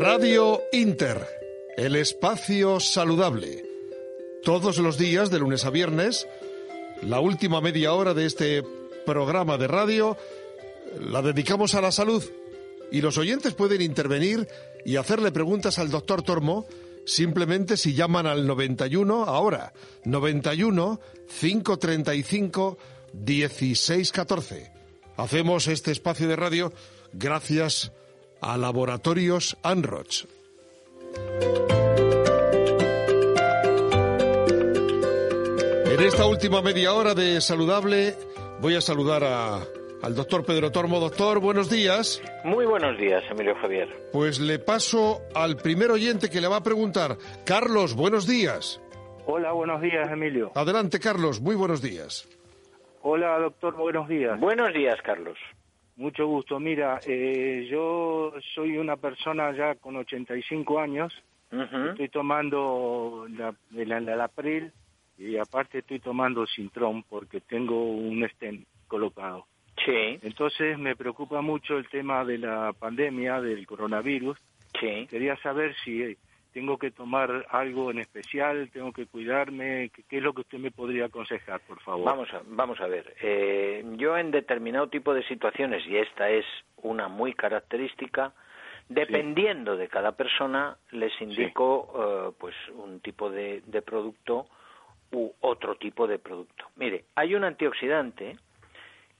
Radio 0.00 0.62
Inter, 0.70 1.26
el 1.76 1.96
espacio 1.96 2.78
saludable. 2.78 3.64
Todos 4.44 4.78
los 4.78 4.96
días, 4.96 5.28
de 5.28 5.40
lunes 5.40 5.64
a 5.64 5.70
viernes, 5.70 6.28
la 7.02 7.18
última 7.18 7.60
media 7.60 7.92
hora 7.92 8.14
de 8.14 8.24
este 8.24 8.62
programa 9.04 9.58
de 9.58 9.66
radio 9.66 10.16
la 11.00 11.20
dedicamos 11.20 11.74
a 11.74 11.80
la 11.80 11.90
salud 11.90 12.22
y 12.92 13.00
los 13.00 13.18
oyentes 13.18 13.54
pueden 13.54 13.82
intervenir 13.82 14.46
y 14.84 14.94
hacerle 14.94 15.32
preguntas 15.32 15.80
al 15.80 15.90
doctor 15.90 16.22
Tormo 16.22 16.68
simplemente 17.04 17.76
si 17.76 17.94
llaman 17.94 18.28
al 18.28 18.46
91 18.46 19.24
ahora, 19.24 19.72
91 20.04 21.00
535 21.40 22.78
1614. 23.14 24.70
Hacemos 25.16 25.66
este 25.66 25.90
espacio 25.90 26.28
de 26.28 26.36
radio 26.36 26.72
gracias 27.12 27.86
a 27.86 28.07
Laboratorios 28.42 29.56
Anroch. 29.62 30.26
En 35.86 36.00
esta 36.04 36.26
última 36.26 36.62
media 36.62 36.92
hora 36.92 37.14
de 37.14 37.40
saludable 37.40 38.14
voy 38.60 38.76
a 38.76 38.80
saludar 38.80 39.24
a, 39.24 39.56
al 40.02 40.14
doctor 40.14 40.44
Pedro 40.44 40.70
Tormo. 40.70 41.00
Doctor, 41.00 41.40
buenos 41.40 41.68
días. 41.68 42.22
Muy 42.44 42.66
buenos 42.66 42.96
días, 42.98 43.24
Emilio 43.30 43.54
Javier. 43.56 43.88
Pues 44.12 44.38
le 44.38 44.58
paso 44.58 45.22
al 45.34 45.56
primer 45.56 45.90
oyente 45.90 46.30
que 46.30 46.40
le 46.40 46.48
va 46.48 46.56
a 46.56 46.62
preguntar. 46.62 47.16
Carlos, 47.44 47.94
buenos 47.94 48.26
días. 48.26 48.80
Hola, 49.26 49.52
buenos 49.52 49.82
días, 49.82 50.08
Emilio. 50.10 50.52
Adelante, 50.54 51.00
Carlos, 51.00 51.40
muy 51.40 51.54
buenos 51.54 51.82
días. 51.82 52.28
Hola, 53.02 53.38
doctor, 53.38 53.74
buenos 53.76 54.08
días. 54.08 54.38
Buenos 54.38 54.72
días, 54.72 54.96
Carlos. 55.02 55.36
Mucho 55.98 56.28
gusto. 56.28 56.60
Mira, 56.60 57.00
eh, 57.08 57.66
yo 57.68 58.32
soy 58.54 58.78
una 58.78 58.96
persona 58.96 59.50
ya 59.52 59.74
con 59.74 59.96
85 59.96 60.78
años. 60.78 61.12
Estoy 61.50 62.08
tomando 62.08 63.26
la, 63.30 63.52
la, 63.72 64.00
la, 64.00 64.24
April 64.24 64.70
y 65.16 65.38
aparte 65.38 65.78
estoy 65.78 65.98
tomando 65.98 66.46
Sintrom 66.46 67.02
porque 67.08 67.40
tengo 67.40 67.84
un 67.84 68.24
stent 68.28 68.64
colocado. 68.86 69.46
Sí. 69.84 70.18
Entonces 70.22 70.78
me 70.78 70.94
preocupa 70.94 71.40
mucho 71.40 71.78
el 71.78 71.88
tema 71.88 72.24
de 72.24 72.38
la 72.38 72.72
pandemia, 72.78 73.40
del 73.40 73.66
coronavirus. 73.66 74.38
Sí. 74.78 75.06
Quería 75.10 75.36
saber 75.38 75.74
si 75.84 76.16
tengo 76.58 76.76
que 76.76 76.90
tomar 76.90 77.46
algo 77.50 77.92
en 77.92 78.00
especial, 78.00 78.68
tengo 78.72 78.92
que 78.92 79.06
cuidarme, 79.06 79.92
¿qué, 80.08 80.16
es 80.16 80.22
lo 80.24 80.32
que 80.32 80.40
usted 80.40 80.58
me 80.58 80.72
podría 80.72 81.04
aconsejar, 81.04 81.60
por 81.60 81.78
favor? 81.82 82.04
Vamos 82.04 82.34
a, 82.34 82.42
vamos 82.46 82.80
a 82.80 82.88
ver, 82.88 83.14
eh, 83.22 83.84
yo 83.96 84.18
en 84.18 84.32
determinado 84.32 84.88
tipo 84.88 85.14
de 85.14 85.22
situaciones, 85.22 85.86
y 85.86 85.96
esta 85.96 86.28
es 86.30 86.44
una 86.82 87.06
muy 87.06 87.32
característica, 87.32 88.32
dependiendo 88.88 89.76
de 89.76 89.86
cada 89.86 90.12
persona, 90.16 90.76
les 90.90 91.12
indico 91.20 91.92
eh, 91.94 92.34
pues 92.36 92.56
un 92.74 92.98
tipo 92.98 93.30
de, 93.30 93.62
de 93.64 93.80
producto 93.80 94.48
u 95.12 95.30
otro 95.40 95.76
tipo 95.76 96.08
de 96.08 96.18
producto. 96.18 96.64
Mire, 96.74 97.04
hay 97.14 97.36
un 97.36 97.44
antioxidante 97.44 98.36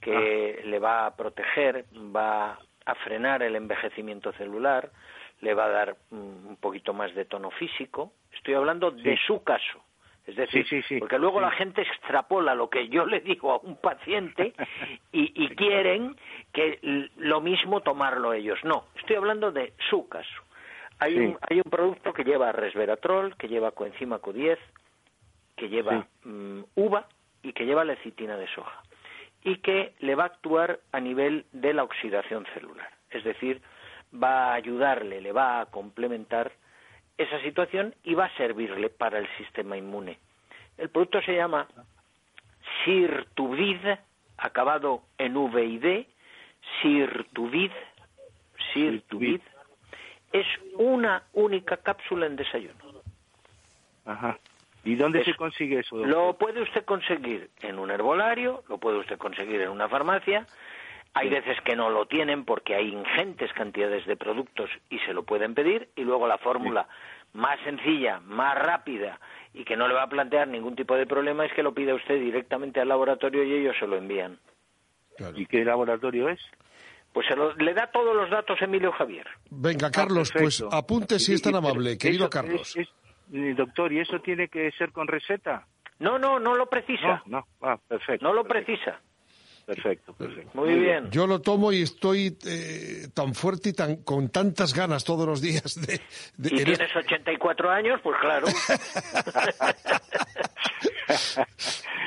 que 0.01 0.61
le 0.65 0.79
va 0.81 1.07
a 1.07 1.15
proteger, 1.15 1.85
va 1.95 2.59
a 2.85 2.95
frenar 2.97 3.45
el 3.45 3.55
envejecimiento 3.55 4.33
celular, 4.33 4.91
le 5.41 5.55
va 5.55 5.67
a 5.67 5.71
dar 5.71 5.97
un 6.11 6.57
poquito 6.61 6.93
más 6.93 7.15
de 7.15 7.25
tono 7.25 7.51
físico. 7.51 8.13
Estoy 8.33 8.55
hablando 8.55 8.91
de 8.91 9.19
su 9.27 9.43
caso. 9.43 9.85
Es 10.27 10.37
decir, 10.37 10.67
porque 10.99 11.19
luego 11.19 11.41
la 11.41 11.51
gente 11.53 11.81
extrapola 11.81 12.55
lo 12.55 12.69
que 12.69 12.89
yo 12.89 13.07
le 13.07 13.21
digo 13.21 13.53
a 13.53 13.59
un 13.59 13.77
paciente 13.77 14.53
y, 15.11 15.33
y 15.43 15.49
quieren 15.57 16.17
que 16.53 16.79
lo 17.17 17.41
mismo 17.41 17.81
tomarlo 17.81 18.35
ellos. 18.35 18.59
No, 18.63 18.85
estoy 18.97 19.17
hablando 19.17 19.51
de 19.53 19.73
su 19.89 20.07
caso. 20.07 20.43
Hay, 20.99 21.17
un, 21.17 21.39
hay 21.49 21.59
un 21.65 21.71
producto 21.71 22.13
que 22.13 22.25
lleva 22.25 22.53
resveratrol, 22.53 23.37
que 23.37 23.49
lleva 23.49 23.71
coenzima 23.71 24.21
Q10, 24.21 24.59
que 25.57 25.69
lleva 25.71 26.07
mm, 26.25 26.61
uva 26.75 27.07
y 27.43 27.55
que 27.55 27.65
lleva 27.65 27.85
lecitina 27.85 28.37
de 28.37 28.49
soja 28.49 28.83
y 29.43 29.57
que 29.59 29.95
le 30.01 30.15
va 30.15 30.25
a 30.25 30.27
actuar 30.27 30.81
a 30.93 31.01
nivel 31.01 31.47
de 31.53 31.73
la 31.73 31.85
oxidación 31.85 32.47
celular. 32.53 32.91
Es 33.11 33.25
decir, 33.25 33.63
va 34.13 34.51
a 34.51 34.55
ayudarle, 34.55 35.21
le 35.21 35.33
va 35.33 35.61
a 35.61 35.67
complementar 35.67 36.53
esa 37.17 37.41
situación 37.43 37.95
y 38.05 38.15
va 38.15 38.27
a 38.27 38.37
servirle 38.37 38.89
para 38.91 39.19
el 39.19 39.29
sistema 39.37 39.77
inmune. 39.77 40.19
El 40.77 40.89
producto 40.91 41.21
se 41.23 41.35
llama 41.35 41.67
Sirtuvid, 42.85 43.81
acabado 44.37 45.03
en 45.19 45.37
V 45.37 45.65
y 45.65 45.79
D, 45.79 46.07
Sirtuvid, 46.81 47.73
Sirtuvid, 48.73 49.41
es 50.33 50.47
una 50.75 51.23
única 51.33 51.79
cápsula 51.79 52.27
en 52.27 52.37
desayuno. 52.37 52.75
Ajá. 54.05 54.39
¿Y 54.85 54.95
dónde 54.95 55.25
se 55.25 55.35
consigue 55.35 55.81
eso? 55.81 55.97
Lo 56.07 56.39
puede 56.39 56.63
usted 56.63 56.85
conseguir 56.85 57.51
en 57.63 57.79
un 57.79 57.91
herbolario, 57.91 58.63
lo 58.69 58.79
puede 58.79 58.99
usted 58.99 59.19
conseguir 59.19 59.61
en 59.61 59.69
una 59.69 59.89
farmacia, 59.89 60.47
hay 61.19 61.29
veces 61.29 61.57
que 61.65 61.75
no 61.75 61.91
lo 61.91 62.07
tienen 62.07 62.45
porque 62.45 62.75
hay 62.77 62.89
ingentes 62.89 63.53
cantidades 63.53 64.07
de 64.07 64.17
productos 64.17 64.71
y 64.89 64.99
se 65.01 65.13
lo 65.13 65.25
pueden 65.25 65.55
pedir 65.55 65.89
y 65.97 66.03
luego 66.03 66.29
la 66.29 66.39
fórmula 66.39 66.87
más 67.33 67.59
sencilla, 67.65 68.21
más 68.21 68.57
rápida 68.57 69.19
y 69.53 69.65
que 69.65 69.77
no 69.77 69.89
le 69.89 69.95
va 69.95 70.05
a 70.05 70.09
plantear 70.09 70.47
ningún 70.47 70.77
tipo 70.77 70.95
de 70.95 71.07
problema 71.07 71.45
es 71.45 71.53
que 71.53 71.63
lo 71.63 71.75
pida 71.75 71.95
usted 71.95 72.21
directamente 72.21 72.81
al 72.81 72.89
laboratorio 72.89 73.43
y 73.43 73.53
ellos 73.55 73.77
se 73.81 73.87
lo 73.87 73.97
envían. 73.97 74.39
¿Y 75.35 75.47
qué 75.47 75.65
laboratorio 75.65 76.29
es? 76.29 76.41
Pues 77.13 77.27
se 77.27 77.35
le 77.37 77.75
da 77.75 77.91
todos 77.91 78.15
los 78.15 78.31
datos 78.31 78.61
Emilio 78.63 78.93
Javier. 78.93 79.27
Venga, 79.51 79.91
Carlos, 79.91 80.33
pues 80.33 80.65
apunte 80.71 81.19
si 81.19 81.35
es 81.35 81.43
tan 81.43 81.57
amable, 81.57 81.99
querido 81.99 82.31
Carlos. 82.31 82.77
doctor, 83.29 83.93
¿y 83.93 84.01
eso 84.01 84.21
tiene 84.21 84.47
que 84.49 84.71
ser 84.73 84.93
con 84.93 85.09
receta? 85.09 85.67
No, 85.99 86.17
no, 86.17 86.39
no 86.39 86.55
lo 86.55 86.67
precisa. 86.67 87.23
No, 87.27 87.41
no. 87.41 87.47
Ah, 87.61 87.77
perfecto. 87.89 88.25
No 88.25 88.33
lo 88.33 88.45
perfecto. 88.45 88.67
precisa. 88.67 89.01
Perfecto, 89.69 90.15
perfecto. 90.15 90.51
Muy 90.55 90.73
bien. 90.79 91.11
Yo 91.11 91.27
lo 91.27 91.43
tomo 91.43 91.71
y 91.73 91.83
estoy 91.83 92.35
eh, 92.47 93.09
tan 93.13 93.35
fuerte 93.35 93.69
y 93.69 93.73
tan 93.75 93.97
con 93.97 94.31
tantas 94.31 94.73
ganas 94.73 95.05
todos 95.05 95.27
los 95.29 95.43
días 95.43 95.75
de... 95.87 96.01
de 96.39 96.49
¿Y 96.55 96.65
tienes 96.65 96.97
84 96.97 97.71
años? 97.71 98.01
Pues 98.03 98.17
claro. 98.19 98.47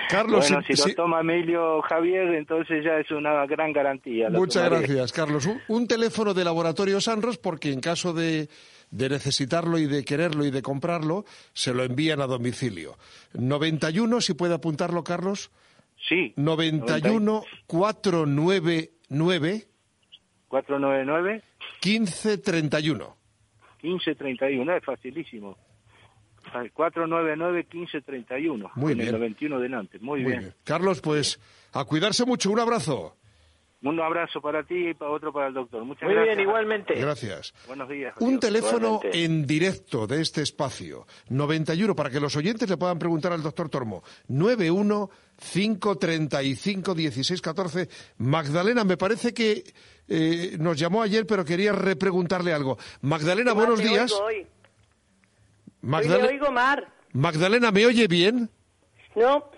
Carlos, 0.10 0.50
bueno, 0.50 0.64
si, 0.68 0.76
si- 0.76 0.90
lo 0.90 0.96
toma 0.96 1.22
Emilio 1.22 1.82
Javier, 1.84 2.34
entonces 2.34 2.84
ya 2.84 2.98
es 2.98 3.10
una 3.12 3.46
gran 3.46 3.72
garantía. 3.72 4.30
Muchas 4.30 4.66
tomaré. 4.66 4.88
gracias, 4.88 5.12
Carlos. 5.14 5.46
Un, 5.46 5.62
un 5.68 5.88
teléfono 5.88 6.34
de 6.34 6.44
Laboratorio 6.44 7.00
Sanros, 7.00 7.38
porque 7.38 7.72
en 7.72 7.80
caso 7.80 8.12
de, 8.12 8.50
de 8.90 9.10
necesitarlo 9.10 9.78
y 9.78 9.86
de 9.86 10.04
quererlo 10.04 10.44
y 10.46 10.52
de 10.52 10.62
comprarlo, 10.62 11.26
se 11.54 11.74
lo 11.74 11.84
envían 11.84 12.22
a 12.22 12.28
domicilio. 12.28 12.98
91, 13.34 14.20
si 14.20 14.34
puede 14.34 14.54
apuntarlo, 14.56 15.04
Carlos. 15.04 15.52
Sí. 16.07 16.34
91 16.35 17.44
499 17.67 18.91
499 20.47 21.44
1531. 21.84 23.16
1531, 23.81 24.75
es 24.75 24.85
facilísimo. 24.85 25.57
Al 26.53 26.72
499 26.72 27.67
1531. 27.72 28.72
Muy 28.75 28.95
bien. 28.95 29.07
El 29.07 29.13
91 29.13 29.59
delante. 29.59 30.00
Muy, 30.00 30.22
Muy 30.22 30.31
bien. 30.31 30.39
bien. 30.41 30.53
Carlos, 30.63 31.01
pues 31.01 31.39
a 31.73 31.85
cuidarse 31.85 32.25
mucho. 32.25 32.51
Un 32.51 32.59
abrazo. 32.59 33.16
Un 33.84 34.00
abrazo 34.00 34.40
para 34.42 34.64
ti 34.64 34.90
y 34.90 34.94
para 34.94 35.09
otro 35.09 35.34
para 35.34 35.47
el 35.47 35.56
doctor. 35.56 35.84
Muchas 35.84 36.03
Muy 36.03 36.14
gracias. 36.14 36.36
bien, 36.38 36.47
igualmente. 36.47 36.94
Gracias. 36.94 37.52
Buenos 37.66 37.90
días. 37.90 38.14
Un 38.19 38.40
teléfono 38.40 38.88
Igualmente. 39.02 39.24
en 39.25 39.47
directo 39.47 40.06
de 40.06 40.22
este 40.22 40.44
espacio, 40.44 41.08
91, 41.30 41.96
para 41.96 42.12
que 42.12 42.19
los 42.19 42.36
oyentes 42.36 42.69
le 42.69 42.78
puedan 42.78 43.00
preguntar 43.00 43.31
al 43.34 43.42
doctor 43.42 43.69
Tormo, 43.69 44.03
91 44.28 45.09
535 45.52 46.94
1614. 46.94 47.90
Magdalena, 48.19 48.84
me 48.84 48.97
parece 48.97 49.34
que 49.34 49.64
eh, 50.08 50.58
nos 50.59 50.78
llamó 50.78 51.01
ayer, 51.01 51.25
pero 51.25 51.44
quería 51.44 51.72
repreguntarle 51.74 52.54
algo. 52.54 52.78
Magdalena, 53.01 53.54
buenos 53.54 53.81
Te 53.81 53.88
días. 53.88 54.12
Oigo 54.12 54.25
hoy. 54.25 54.36
Hoy 54.36 54.48
Magdale- 55.81 56.22
le 56.22 56.28
oigo 56.30 56.51
Mar. 56.51 56.88
Magdalena, 57.13 57.72
¿me 57.72 57.86
oye 57.88 58.07
bien? 58.07 58.50
No, 59.16 59.50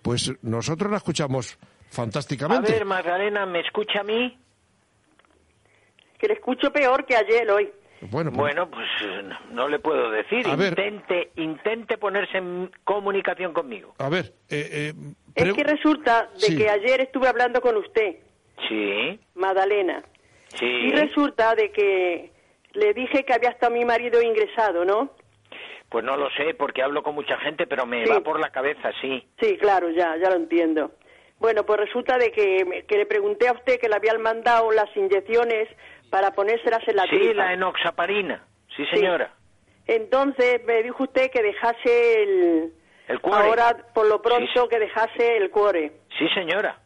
Pues 0.00 0.32
nosotros 0.42 0.90
la 0.90 0.96
escuchamos 0.96 1.58
A 1.92 1.94
fantásticamente. 1.94 2.72
ver, 2.72 2.84
Magdalena, 2.86 3.44
¿me 3.46 3.60
escucha 3.60 4.00
a 4.00 4.04
mí? 4.04 4.38
que 6.18 6.28
le 6.28 6.34
escucho 6.34 6.72
peor 6.72 7.04
que 7.04 7.16
ayer 7.16 7.50
hoy. 7.50 7.68
Bueno, 8.02 8.30
pues- 8.30 8.38
Bueno, 8.38 8.70
pues 8.70 8.86
no, 9.24 9.38
no 9.50 9.68
le 9.68 9.80
puedo 9.80 10.08
decir. 10.08 10.46
A 10.46 10.54
ver. 10.54 10.68
Intente, 10.70 11.32
intente 11.34 11.98
ponerse 11.98 12.38
en 12.38 12.70
comunicación 12.84 13.52
conmigo. 13.52 13.94
a 13.98 14.08
ver, 14.08 14.32
eh, 14.48 14.92
eh, 14.92 15.14
Es 15.34 15.52
que 15.52 15.64
resulta 15.64 16.28
de 16.34 16.38
Sí. 16.40 16.56
que 16.56 16.70
ayer 16.70 17.00
estuve 17.00 17.26
hablando 17.26 17.60
con 17.60 17.76
usted, 17.76 18.16
Sí, 18.68 19.18
Madalena, 19.34 20.04
sí. 20.54 20.64
y 20.64 20.90
resulta 20.92 21.56
de 21.56 21.72
que 21.72 22.30
le 22.74 22.94
dije 22.94 23.24
que 23.24 23.32
había 23.34 23.50
estado 23.50 23.72
mi 23.72 23.84
marido 23.84 24.22
ingresado, 24.22 24.84
¿no? 24.84 25.10
Pues 25.88 26.04
no 26.04 26.16
lo 26.16 26.30
sé, 26.30 26.54
porque 26.54 26.82
hablo 26.82 27.02
con 27.02 27.16
mucha 27.16 27.36
gente, 27.38 27.66
pero 27.66 27.84
me 27.84 28.04
Sí. 28.06 28.12
va 28.12 28.20
por 28.20 28.38
la 28.38 28.50
cabeza, 28.50 28.92
sí. 29.00 29.26
Sí, 29.40 29.56
claro, 29.58 29.90
ya, 29.90 30.16
ya 30.22 30.30
lo 30.30 30.36
entiendo. 30.36 30.92
Bueno, 31.42 31.66
pues 31.66 31.80
resulta 31.80 32.18
de 32.18 32.30
que, 32.30 32.84
que 32.86 32.96
le 32.96 33.04
pregunté 33.04 33.48
a 33.48 33.52
usted 33.52 33.80
que 33.80 33.88
le 33.88 33.96
habían 33.96 34.22
mandado 34.22 34.70
las 34.70 34.96
inyecciones 34.96 35.68
para 36.08 36.30
ponérselas 36.30 36.86
en 36.86 36.94
la 36.94 37.02
Sí, 37.06 37.34
la 37.34 37.52
enoxaparina. 37.52 38.46
Sí, 38.76 38.86
señora. 38.86 39.34
Entonces 39.88 40.64
me 40.64 40.84
dijo 40.84 41.02
usted 41.02 41.32
que 41.32 41.42
dejase 41.42 42.22
el... 42.22 42.72
El 43.08 43.20
cuore. 43.20 43.48
Ahora, 43.48 43.76
por 43.92 44.06
lo 44.06 44.22
pronto, 44.22 44.46
Sí, 44.54 44.68
que 44.70 44.78
dejase 44.78 45.36
el 45.36 45.50
cuore. 45.50 45.90
Sí, 46.16 46.28
señora. 46.28 46.78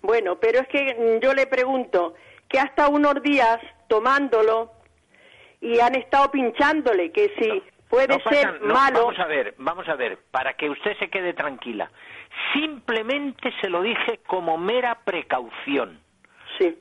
Bueno, 0.00 0.40
pero 0.40 0.60
es 0.60 0.68
que 0.68 1.20
yo 1.22 1.34
le 1.34 1.46
pregunto 1.46 2.14
que 2.48 2.58
hasta 2.58 2.88
unos 2.88 3.22
días 3.22 3.58
tomándolo 3.86 4.72
y 5.60 5.78
han 5.80 5.94
estado 5.94 6.30
pinchándole, 6.30 7.12
que 7.12 7.34
si 7.38 7.62
puede 7.94 8.08
No 8.08 8.18
pasa- 8.18 8.36
ser 8.40 8.62
no, 8.62 8.74
malo. 8.74 9.00
Vamos 9.06 9.18
a 9.20 9.26
ver, 9.26 9.54
vamos 9.58 9.88
a 9.88 9.94
ver, 9.96 10.18
para 10.30 10.54
que 10.54 10.68
usted 10.70 10.96
se 10.98 11.08
quede 11.08 11.32
tranquila. 11.32 11.90
Simplemente 12.52 13.52
se 13.60 13.68
lo 13.68 13.82
dije 13.82 14.20
como 14.26 14.56
mera 14.58 14.96
precaución. 15.04 16.00
Sí, 16.58 16.78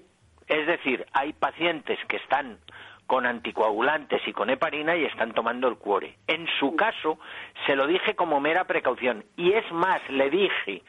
Es 0.47 0.67
decir, 0.67 1.05
hay 1.13 1.31
pacientes 1.33 1.97
que 2.07 2.17
están 2.17 2.59
con 3.07 3.25
anticoagulantes 3.25 4.21
y 4.27 4.33
con 4.33 4.49
heparina 4.49 4.95
y 4.95 5.05
están 5.05 5.31
tomando 5.33 5.67
el 5.69 5.77
cuore. 5.77 6.17
En 6.27 6.47
su 6.59 6.75
caso, 6.75 7.17
se 7.65 7.75
lo 7.77 7.87
dije 7.87 8.13
como 8.15 8.39
mera 8.41 8.65
precaución. 8.65 9.23
Y 9.37 9.53
es 9.53 9.69
más, 9.71 10.01
le 10.09 10.29
dije, 10.29 10.83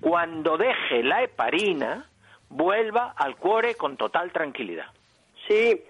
cuando 0.00 0.56
deje 0.56 1.02
la 1.02 1.22
heparina, 1.24 2.08
vuelva 2.48 3.14
al 3.16 3.36
cuore 3.36 3.74
con 3.74 3.96
total 3.96 4.30
tranquilidad. 4.32 4.86
sí, 5.48 5.82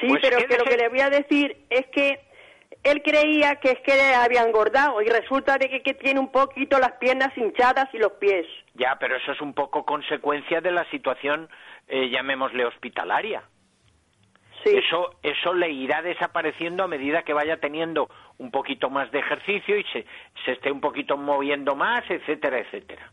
sí, 0.00 0.06
Pues 0.08 0.20
pero 0.22 0.38
que 0.38 0.56
lo 0.58 0.64
que 0.64 0.76
le 0.76 0.88
voy 0.90 1.00
a 1.00 1.10
decir 1.10 1.56
es 1.70 1.86
que 1.86 2.20
él 2.84 3.02
creía 3.02 3.56
que 3.56 3.70
es 3.72 3.80
que 3.80 3.94
le 3.94 4.14
había 4.14 4.42
engordado 4.42 5.02
y 5.02 5.08
resulta 5.08 5.58
de 5.58 5.68
que, 5.68 5.82
que 5.82 5.94
tiene 5.94 6.20
un 6.20 6.30
poquito 6.30 6.78
las 6.78 6.92
piernas 6.92 7.36
hinchadas 7.36 7.88
y 7.92 7.98
los 7.98 8.12
pies. 8.12 8.46
Ya, 8.74 8.96
pero 8.98 9.16
eso 9.16 9.32
es 9.32 9.40
un 9.40 9.52
poco 9.54 9.84
consecuencia 9.84 10.60
de 10.60 10.70
la 10.70 10.84
situación, 10.90 11.48
eh, 11.88 12.08
llamémosle 12.10 12.64
hospitalaria. 12.64 13.42
Sí, 14.64 14.76
Eso, 14.76 15.14
eso 15.22 15.54
le 15.54 15.70
irá 15.70 16.02
desapareciendo 16.02 16.82
a 16.82 16.88
medida 16.88 17.22
que 17.22 17.32
vaya 17.32 17.58
teniendo 17.58 18.08
un 18.38 18.50
poquito 18.50 18.90
más 18.90 19.10
de 19.12 19.20
ejercicio 19.20 19.76
y 19.78 19.84
se, 19.84 20.04
se 20.44 20.52
esté 20.52 20.72
un 20.72 20.80
poquito 20.80 21.16
moviendo 21.16 21.76
más, 21.76 22.02
etcétera, 22.10 22.58
etcétera. 22.58 23.12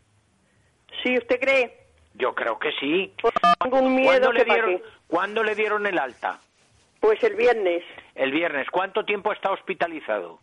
sí, 1.02 1.16
¿usted 1.16 1.38
cree? 1.40 1.76
Yo 2.14 2.34
creo 2.34 2.58
que 2.58 2.72
sí. 2.80 3.12
Pues 3.20 3.34
tengo 3.60 3.78
un 3.78 3.94
miedo 3.94 4.08
¿Cuándo 4.08 4.30
que 4.32 4.38
le, 4.38 4.44
dieron. 4.44 4.82
¿Cuándo 5.06 5.42
le 5.44 5.54
dieron 5.54 5.86
el 5.86 5.98
alta? 5.98 6.40
Pues 7.06 7.22
el 7.22 7.36
viernes. 7.36 7.84
El 8.16 8.32
viernes. 8.32 8.68
¿Cuánto 8.68 9.04
tiempo 9.04 9.32
está 9.32 9.52
hospitalizado? 9.52 10.40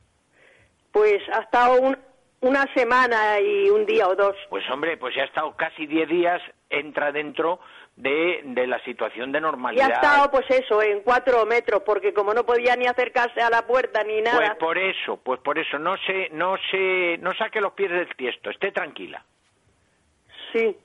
Pues 0.93 1.21
ha 1.33 1.41
estado 1.41 1.81
un- 1.81 1.97
una 2.39 2.65
semana 2.73 3.37
y 3.41 3.69
un 3.69 3.85
día 3.85 4.07
o 4.07 4.15
dos. 4.15 4.33
Pues 4.49 4.63
hombre, 4.69 4.95
pues 4.95 5.13
ya 5.13 5.23
ha 5.23 5.25
estado 5.25 5.53
casi 5.57 5.85
10 5.87 6.07
días, 6.07 6.41
entra 6.69 7.11
dentro 7.11 7.59
de, 7.97 8.39
de 8.45 8.65
la 8.65 8.79
situación 8.85 9.33
de 9.33 9.39
Y 9.39 9.39
ha 9.39 9.41
normalidad. 9.41 9.91
estado, 9.91 10.31
pues 10.31 10.49
eso, 10.51 10.81
en 10.81 11.01
cuatro 11.01 11.45
metros, 11.45 11.83
porque 11.85 12.13
como 12.13 12.33
no 12.33 12.45
podía 12.45 12.77
ni 12.77 12.87
acercarse 12.87 13.41
a 13.41 13.49
la 13.49 13.67
puerta 13.67 14.01
ni 14.05 14.21
Pues 14.21 14.33
nada. 14.33 14.55
por 14.57 14.77
eso, 14.77 15.17
pues 15.17 15.41
por 15.41 15.59
eso, 15.59 15.77
no 15.79 15.97
se, 15.97 16.29
no 16.29 16.55
se, 16.71 17.17
no 17.19 17.33
saque 17.33 17.59
los 17.59 17.73
pies 17.73 17.91
del 17.91 18.07
tiesto, 18.15 18.49
esté 18.51 18.71
tranquila. 18.71 19.21
Sí. 20.53 20.77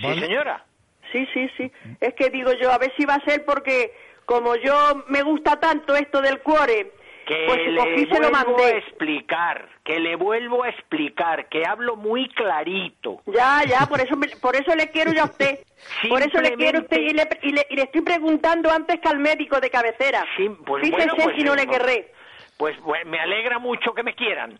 Sí, 0.00 0.20
señora. 0.20 0.64
sí, 1.12 1.24
sí, 1.32 1.48
sí. 1.56 1.72
Es 2.00 2.14
que 2.14 2.30
digo 2.30 2.52
yo, 2.54 2.72
a 2.72 2.78
ver 2.78 2.92
si 2.96 3.04
va 3.04 3.14
a 3.14 3.24
ser 3.24 3.44
porque 3.44 3.92
como 4.30 4.54
yo 4.54 5.02
me 5.08 5.22
gusta 5.24 5.58
tanto 5.58 5.96
esto 5.96 6.22
del 6.22 6.38
cuore, 6.40 6.92
Que 7.26 7.46
pues 7.48 7.58
le 7.66 8.06
se 8.06 8.20
lo 8.20 8.30
vuelvo 8.30 8.36
a 8.36 8.44
mandé. 8.44 8.78
explicar, 8.78 9.68
que 9.82 9.98
le 9.98 10.14
vuelvo 10.14 10.62
a 10.62 10.68
explicar, 10.68 11.48
que 11.48 11.66
hablo 11.66 11.96
muy 11.96 12.28
clarito. 12.28 13.22
Ya, 13.26 13.64
ya, 13.68 13.86
por 13.88 14.00
eso, 14.00 14.16
me- 14.16 14.28
por 14.40 14.54
eso 14.54 14.72
le 14.76 14.88
quiero 14.90 15.12
yo 15.12 15.22
a 15.22 15.24
usted. 15.26 15.58
Por 16.08 16.20
eso 16.22 16.40
le 16.42 16.52
quiero 16.54 16.78
a 16.78 16.82
usted 16.82 16.98
y 17.00 17.10
le, 17.14 17.26
y, 17.42 17.50
le, 17.52 17.66
y 17.70 17.74
le 17.76 17.82
estoy 17.82 18.02
preguntando 18.02 18.70
antes 18.70 19.00
que 19.00 19.08
al 19.08 19.18
médico 19.18 19.58
de 19.60 19.70
cabecera. 19.70 20.24
Sí, 20.36 20.48
pues 20.66 20.84
Fíjese 20.84 21.06
bueno, 21.08 21.24
pues, 21.24 21.36
si 21.36 21.42
no 21.42 21.54
le 21.56 21.66
querré. 21.66 22.12
Pues 22.58 22.76
me 23.06 23.18
alegra 23.18 23.58
mucho 23.58 23.92
que 23.94 24.02
me 24.02 24.14
quieran. 24.14 24.56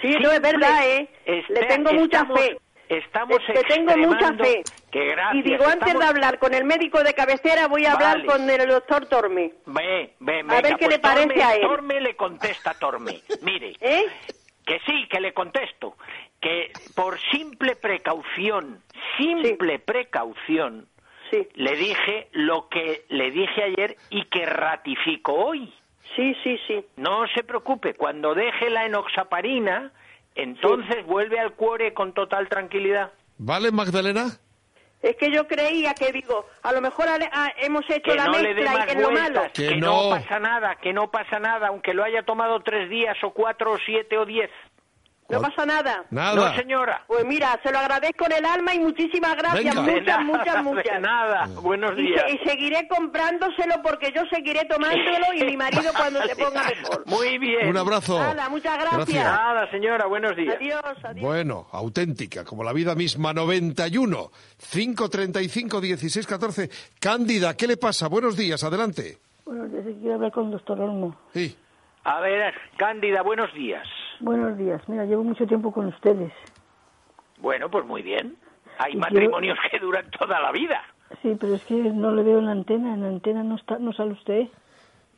Sí, 0.00 0.16
no 0.22 0.30
es 0.30 0.40
verdad, 0.40 0.88
¿eh? 0.88 1.08
Este, 1.26 1.52
Le 1.52 1.64
tengo 1.66 1.92
mucha 1.92 2.18
estamos- 2.22 2.40
fe. 2.40 2.56
Estamos 2.88 3.38
Le 3.48 3.62
tengo 3.64 3.96
mucha 3.96 4.32
fe. 4.34 4.64
Que 4.90 5.06
gracias. 5.06 5.44
y 5.44 5.50
digo, 5.50 5.66
antes 5.66 5.98
de 5.98 6.04
hablar 6.04 6.38
con 6.38 6.54
el 6.54 6.64
médico 6.64 7.02
de 7.02 7.12
cabecera, 7.12 7.66
voy 7.68 7.84
a 7.84 7.92
hablar 7.92 8.18
Vale. 8.18 8.26
con 8.26 8.48
el 8.48 8.68
doctor 8.68 9.06
Torme. 9.06 9.52
Ve, 9.66 10.14
ve, 10.20 10.32
A 10.40 10.42
venga, 10.42 10.54
ver 10.62 10.76
qué 10.76 10.86
pues 10.86 10.90
le 10.90 10.98
parece 11.00 11.28
Torme- 11.34 11.42
a 11.42 11.54
él. 11.56 11.60
Torme 11.62 12.00
le 12.00 12.16
contesta 12.16 12.70
a 12.70 12.74
Torme. 12.78 13.20
Mire, 13.42 13.76
¿Eh? 13.80 14.04
que 14.64 14.78
sí, 14.86 15.06
que 15.10 15.20
le 15.20 15.34
contesto. 15.34 15.96
Que 16.40 16.70
por 16.94 17.18
simple 17.32 17.76
precaución, 17.76 18.82
simple 19.18 19.78
precaución, 19.80 20.86
Sí, 21.30 21.48
le 21.54 21.74
dije 21.74 22.28
lo 22.32 22.68
que 22.68 23.04
le 23.08 23.32
dije 23.32 23.60
ayer 23.64 23.96
y 24.10 24.26
que 24.26 24.46
ratifico 24.46 25.32
hoy. 25.34 25.74
sí, 26.14 26.36
sí, 26.44 26.56
sí. 26.68 26.84
No 26.96 27.26
se 27.34 27.42
preocupe, 27.42 27.94
cuando 27.94 28.32
deje 28.34 28.70
la 28.70 28.86
enoxaparina, 28.86 29.90
entonces 30.36 31.04
vuelve 31.06 31.40
al 31.40 31.54
cuore 31.54 31.92
con 31.94 32.12
total 32.12 32.48
tranquilidad. 32.48 33.10
¿Vale, 33.38 33.70
Magdalena? 33.70 34.38
Es 35.02 35.16
que 35.16 35.30
yo 35.30 35.46
creía 35.46 35.94
que, 35.94 36.10
digo, 36.10 36.46
a 36.62 36.72
lo 36.72 36.80
mejor 36.80 37.06
ah, 37.08 37.52
hemos 37.58 37.84
hecho 37.88 38.10
Que 38.10 38.14
la 38.14 38.26
no 38.26 38.38
le 38.38 38.54
dé 38.54 38.62
mezcla 38.62 38.72
más 38.72 38.86
y 38.86 38.90
es 38.90 39.02
lo 39.02 39.10
malo. 39.10 39.42
Que 39.52 39.68
que 39.68 39.76
no. 39.76 40.04
no 40.04 40.10
pasa 40.10 40.40
nada, 40.40 40.74
que 40.76 40.92
no 40.92 41.10
pasa 41.10 41.38
nada, 41.38 41.68
aunque 41.68 41.94
lo 41.94 42.02
haya 42.02 42.22
tomado 42.22 42.60
tres 42.60 42.88
días 42.88 43.16
o 43.22 43.30
cuatro 43.30 43.72
o 43.72 43.78
siete 43.78 44.16
o 44.16 44.24
diez. 44.24 44.50
No 45.28 45.40
pasa 45.40 45.66
nada. 45.66 46.04
Nada. 46.10 46.34
No, 46.50 46.56
señora. 46.56 47.02
Pues 47.06 47.24
mira, 47.24 47.58
se 47.64 47.72
lo 47.72 47.78
agradezco 47.78 48.26
en 48.26 48.32
el 48.32 48.44
alma 48.44 48.74
y 48.74 48.78
muchísimas 48.78 49.34
gracias. 49.36 49.74
Venga. 49.74 49.82
Muchas, 49.82 50.06
nada, 50.06 50.22
muchas, 50.22 50.54
De 50.54 50.62
muchas. 50.62 51.00
nada. 51.00 51.46
Buenos 51.60 51.92
Y, 51.98 52.02
días. 52.02 52.22
se- 52.28 52.34
y 52.34 52.38
seguiré 52.48 52.86
comprándoselo 52.88 53.74
porque 53.82 54.12
yo 54.14 54.22
seguiré 54.32 54.64
tomándolo 54.66 55.26
y 55.34 55.44
mi 55.44 55.56
marido 55.56 55.90
cuando 55.96 56.22
se 56.22 56.36
ponga 56.36 56.62
mejor. 56.68 57.02
Muy 57.06 57.38
bien. 57.38 57.68
Un 57.68 57.76
abrazo. 57.76 58.20
Hala, 58.22 58.48
muchas 58.48 58.74
gracias. 58.78 58.96
Gracias. 59.06 59.24
Nada, 59.24 59.70
señora, 59.70 60.06
buenos 60.06 60.36
días. 60.36 60.56
Adiós, 60.56 60.82
adiós. 61.02 61.20
Bueno, 61.26 61.66
auténtica, 61.72 62.44
como 62.44 62.62
la 62.62 62.72
vida 62.72 62.94
misma, 62.94 63.32
91 63.32 64.30
535 64.72 65.80
16 65.80 66.26
14. 66.26 66.70
Cándida, 67.00 67.56
¿qué 67.56 67.66
le 67.66 67.76
pasa? 67.76 68.08
Buenos 68.08 68.36
días, 68.36 68.62
adelante. 68.62 69.18
Buenos 69.44 69.70
días, 69.72 69.84
quiero 70.00 70.14
hablar 70.14 70.32
con 70.32 70.46
el 70.46 70.50
doctor 70.52 70.80
Olmo. 70.80 71.16
Sí. 71.34 71.56
A 72.04 72.20
ver, 72.20 72.54
Cándida, 72.76 73.22
buenos 73.22 73.52
días. 73.54 73.86
Buenos 74.20 74.56
días, 74.58 74.80
mira, 74.88 75.04
llevo 75.04 75.24
mucho 75.24 75.46
tiempo 75.46 75.72
con 75.72 75.86
ustedes. 75.86 76.32
Bueno, 77.38 77.70
pues 77.70 77.84
muy 77.84 78.02
bien. 78.02 78.36
Hay 78.78 78.92
Y 78.92 79.00
quiero- 79.00 79.00
matrimonios 79.00 79.58
que 79.70 79.78
duran 79.78 80.10
toda 80.18 80.40
la 80.40 80.52
vida. 80.52 80.82
Sí, 81.22 81.36
pero 81.40 81.54
es 81.54 81.64
que 81.64 81.74
no 81.74 82.10
le 82.12 82.22
veo 82.22 82.38
en 82.38 82.46
la 82.46 82.52
antena, 82.52 82.94
en 82.94 83.02
la 83.02 83.08
antena 83.08 83.42
no, 83.42 83.56
está, 83.56 83.78
no 83.78 83.92
sale 83.92 84.12
usted. 84.12 84.48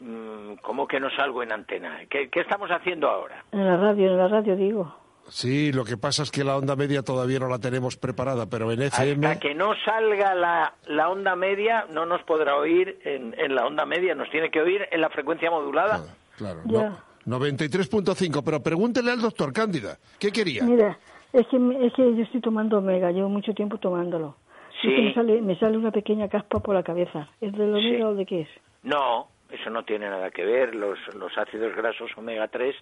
Mm, 0.01 0.55
¿Cómo 0.63 0.87
que 0.87 1.01
no 1.01 1.09
salgo 1.11 1.43
en 1.43 1.53
antena? 1.53 2.01
¿Qué, 2.11 2.29
qué 2.29 2.41
estamos 2.41 2.71
haciendo 2.71 3.09
ahora? 3.09 3.43
En 3.53 3.65
la 3.67 3.77
radio, 3.77 4.09
en 4.13 4.19
la 4.19 4.29
radio 4.29 4.55
digo. 4.55 4.95
Sí, 5.29 5.73
lo 5.73 5.85
que 5.85 5.97
pasa 5.97 6.23
es 6.23 6.31
que 6.31 6.43
la 6.45 6.57
onda 6.57 6.75
media 6.77 7.03
todavía 7.03 7.39
no 7.39 7.49
la 7.49 7.59
tenemos 7.59 7.97
preparada, 7.97 8.47
pero 8.47 8.71
en 8.73 8.81
FM... 8.81 9.27
Hasta 9.27 9.41
que 9.41 9.55
no 9.55 9.73
salga 9.85 10.35
la, 10.35 10.73
la 10.87 11.11
onda 11.11 11.37
media, 11.37 11.85
no 11.91 12.07
nos 12.07 12.23
podrá 12.23 12.57
oír 12.57 12.99
en, 13.05 13.35
en 13.39 13.55
la 13.55 13.67
onda 13.67 13.85
media, 13.85 14.15
nos 14.15 14.31
tiene 14.31 14.51
que 14.51 14.61
oír 14.63 14.87
en 14.91 15.01
la 15.03 15.11
frecuencia 15.11 15.51
modulada. 15.51 16.01
Claro, 16.39 16.61
Ya. 16.67 16.89
no, 16.91 16.99
93.5, 17.29 18.43
pero 18.45 18.63
pregúntele 18.63 19.11
al 19.11 19.21
doctor 19.21 19.53
Cándida, 19.53 19.99
¿qué 20.19 20.31
quería? 20.33 20.65
Mira, 20.65 20.99
es 21.33 21.47
que, 21.49 21.57
es 21.57 21.93
que 21.93 22.17
yo 22.17 22.23
estoy 22.23 22.41
tomando 22.41 22.79
omega, 22.79 23.11
llevo 23.11 23.29
mucho 23.29 23.53
tiempo 23.55 23.79
tomándolo. 23.79 24.37
Sí. 24.81 24.89
Que 24.89 25.03
me 25.03 25.15
sale, 25.15 25.43
me 25.43 25.59
sale 25.59 25.77
una 25.77 25.91
pequeña 25.91 26.29
caspa 26.29 26.61
por 26.61 26.75
la 26.75 26.83
cabeza. 26.83 27.29
¿Es 27.41 27.53
del 27.53 27.75
omega 27.75 27.97
Sí. 27.97 28.03
o 28.03 28.15
de 28.15 28.27
qué 28.27 28.41
es? 28.43 28.49
No, 28.85 29.29
eso 29.51 29.71
no 29.71 29.85
tiene 29.85 30.09
nada 30.09 30.31
que 30.31 30.45
ver. 30.45 30.75
Los, 30.75 30.99
los 31.15 31.37
ácidos 31.37 31.75
grasos 31.75 32.11
omega 32.17 32.49
3 32.49 32.75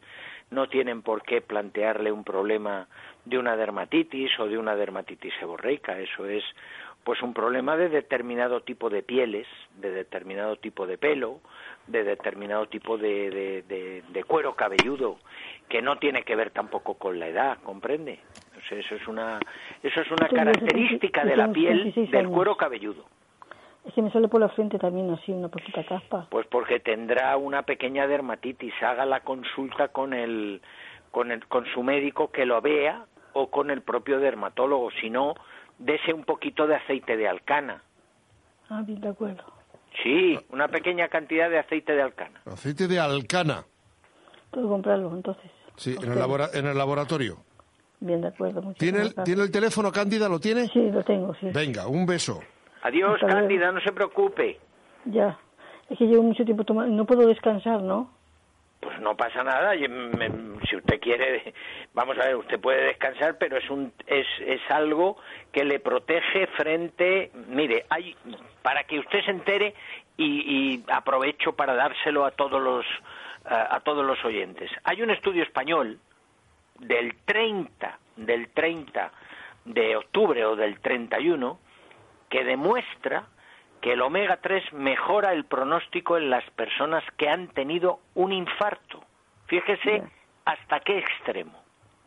no 0.51 0.69
tienen 0.69 1.03
por 1.03 1.23
qué 1.23 1.41
plantearle 1.41 2.13
un 2.13 2.23
problema 2.23 2.87
de 3.25 3.39
una 3.39 3.57
dermatitis 3.57 4.31
o 4.39 4.47
de 4.47 4.59
una 4.59 4.77
dermatitis 4.77 5.33
seborreica. 5.41 5.99
Eso 5.99 6.27
es 6.27 6.45
pues 7.03 7.23
un 7.23 7.33
problema 7.33 7.77
de 7.77 7.89
determinado 7.89 8.61
tipo 8.63 8.91
de 8.91 9.03
pieles, 9.03 9.47
de 9.81 9.91
determinado 9.91 10.57
tipo 10.57 10.87
de 10.87 10.99
pelo, 10.99 11.41
de 11.87 12.05
determinado 12.05 12.67
tipo 12.67 12.99
de, 12.99 13.31
de, 13.31 13.63
de- 13.63 14.03
de 14.09 14.25
cuero 14.25 14.55
cabelludo, 14.55 15.19
que 15.69 15.83
no 15.83 15.99
tiene 15.99 16.23
que 16.23 16.35
ver 16.37 16.51
tampoco 16.51 16.95
con 16.95 17.19
la 17.19 17.29
edad, 17.29 17.59
¿comprende? 17.63 18.21
O 18.59 18.61
sea, 18.69 18.79
eso 18.79 18.95
es 18.97 19.07
una, 19.07 19.39
eso 19.83 20.01
es 20.01 20.11
una 20.11 20.29
característica 20.29 21.23
70 21.23 21.25
de 21.25 21.37
la 21.37 21.53
piel 21.53 21.79
76 21.79 22.11
del 22.11 22.29
cuero 22.29 22.57
cabelludo. 22.57 23.05
Es 23.85 23.95
que 23.95 24.03
me 24.03 24.11
sale 24.11 24.27
por 24.27 24.41
la 24.41 24.49
frente 24.49 24.79
también 24.81 25.09
así, 25.11 25.31
una 25.31 25.49
poquita 25.49 25.85
caspa. 25.85 26.27
Pues 26.31 26.45
porque 26.49 26.81
tendrá 26.81 27.37
una 27.37 27.63
pequeña 27.63 28.09
dermatitis. 28.09 28.75
Haga 28.83 29.07
la 29.07 29.21
consulta 29.21 29.89
con 29.89 30.13
el, 30.13 30.61
con 31.13 31.31
el, 31.31 31.47
con 31.47 31.67
su 31.67 31.85
médico 31.85 32.33
que 32.33 32.47
lo 32.47 32.61
vea 32.61 33.05
o 33.33 33.49
con 33.49 33.71
el 33.71 33.83
propio 33.83 34.19
dermatólogo. 34.19 34.91
Si 35.01 35.09
no, 35.09 35.35
dese 35.79 36.13
un 36.13 36.25
poquito 36.25 36.67
de 36.67 36.75
aceite 36.75 37.17
de 37.17 37.29
alcana. 37.29 37.81
Ah, 38.69 38.83
bien, 38.85 39.01
de 39.01 39.09
acuerdo. 39.09 39.45
Sí, 40.03 40.39
una 40.51 40.69
pequeña 40.69 41.09
cantidad 41.09 41.49
de 41.51 41.59
aceite 41.59 41.93
de 41.95 42.03
alcana. 42.03 42.41
Aceite 42.47 42.87
de 42.89 42.99
alcana, 43.01 43.65
Puedo 44.51 44.69
comprarlo 44.69 45.13
entonces. 45.15 45.51
sí, 45.77 45.97
en 46.03 46.13
el, 46.13 46.19
labora- 46.19 46.51
en 46.55 46.67
el 46.67 46.77
laboratorio. 46.79 47.39
Bien, 48.01 48.21
de 48.21 48.29
acuerdo. 48.29 48.75
¿Tiene 48.79 49.01
el. 49.03 49.15
¿Tiene 49.25 49.43
el 49.43 49.51
teléfono 49.51 49.91
Cándida? 49.91 50.29
¿Lo 50.29 50.39
tiene? 50.39 50.69
Sí, 50.69 50.91
lo 50.91 51.03
tengo, 51.03 51.35
sí. 51.37 51.49
Venga, 51.53 51.87
un 51.87 52.05
beso. 52.07 52.41
Adiós, 52.83 53.15
Hasta 53.15 53.27
luego. 53.27 53.41
Cándida, 53.41 53.73
no 53.73 53.81
se 53.81 53.93
preocupe. 53.93 54.61
Ya. 55.07 55.39
Es 55.89 55.99
que 55.99 56.05
llevo 56.07 56.23
mucho 56.23 56.45
tiempo 56.45 56.65
tomando, 56.65 56.95
no 56.95 57.05
puedo 57.07 57.27
descansar, 57.27 57.81
¿no? 57.83 58.11
Pues 58.81 59.01
no 59.01 59.17
pasa 59.17 59.43
nada, 59.43 59.73
si 59.75 60.77
usted 60.77 61.01
quiere, 61.01 61.55
vamos 61.95 62.19
a 62.19 62.27
ver, 62.27 62.37
usted 62.37 62.61
puede 62.61 62.85
descansar, 62.85 63.39
pero 63.39 63.57
es 63.57 63.69
un 63.71 63.93
es, 64.07 64.27
es 64.41 64.61
algo 64.71 65.17
que 65.51 65.65
le 65.65 65.81
protege 65.81 66.47
frente, 66.49 67.31
mire, 67.49 67.87
hay 67.89 68.15
para 68.63 68.85
que 68.85 68.99
usted 68.99 69.25
se 69.25 69.31
entere 69.31 69.75
y, 70.17 70.25
y 70.27 70.85
aprovecho 70.89 71.55
para 71.55 71.75
dárselo 71.75 72.25
a 72.25 72.33
todos 72.33 72.63
los 72.63 72.85
a, 73.49 73.81
todos 73.81 74.05
los 74.05 74.23
oyentes. 74.25 74.71
Hay 74.85 75.03
un 75.03 75.11
estudio 75.11 75.43
español 75.43 75.99
del 76.79 77.15
30 77.25 77.99
del 78.17 78.49
30 78.49 79.13
de 79.67 79.97
octubre 79.97 80.45
o 80.45 80.57
del 80.57 80.81
31 80.81 81.59
que 82.29 82.45
demuestra 82.45 83.27
que 83.87 83.93
el 83.93 84.03
omega 84.03 84.39
3 84.43 84.73
mejora 84.73 85.33
el 85.33 85.45
pronóstico 85.45 86.17
en 86.17 86.29
las 86.29 86.43
personas 86.57 87.05
que 87.17 87.29
han 87.29 87.47
tenido 87.47 88.01
un 88.17 88.33
infarto. 88.33 89.01
Fíjese 89.47 90.03
hasta 90.45 90.81
qué 90.81 90.99
extremo. 90.99 91.53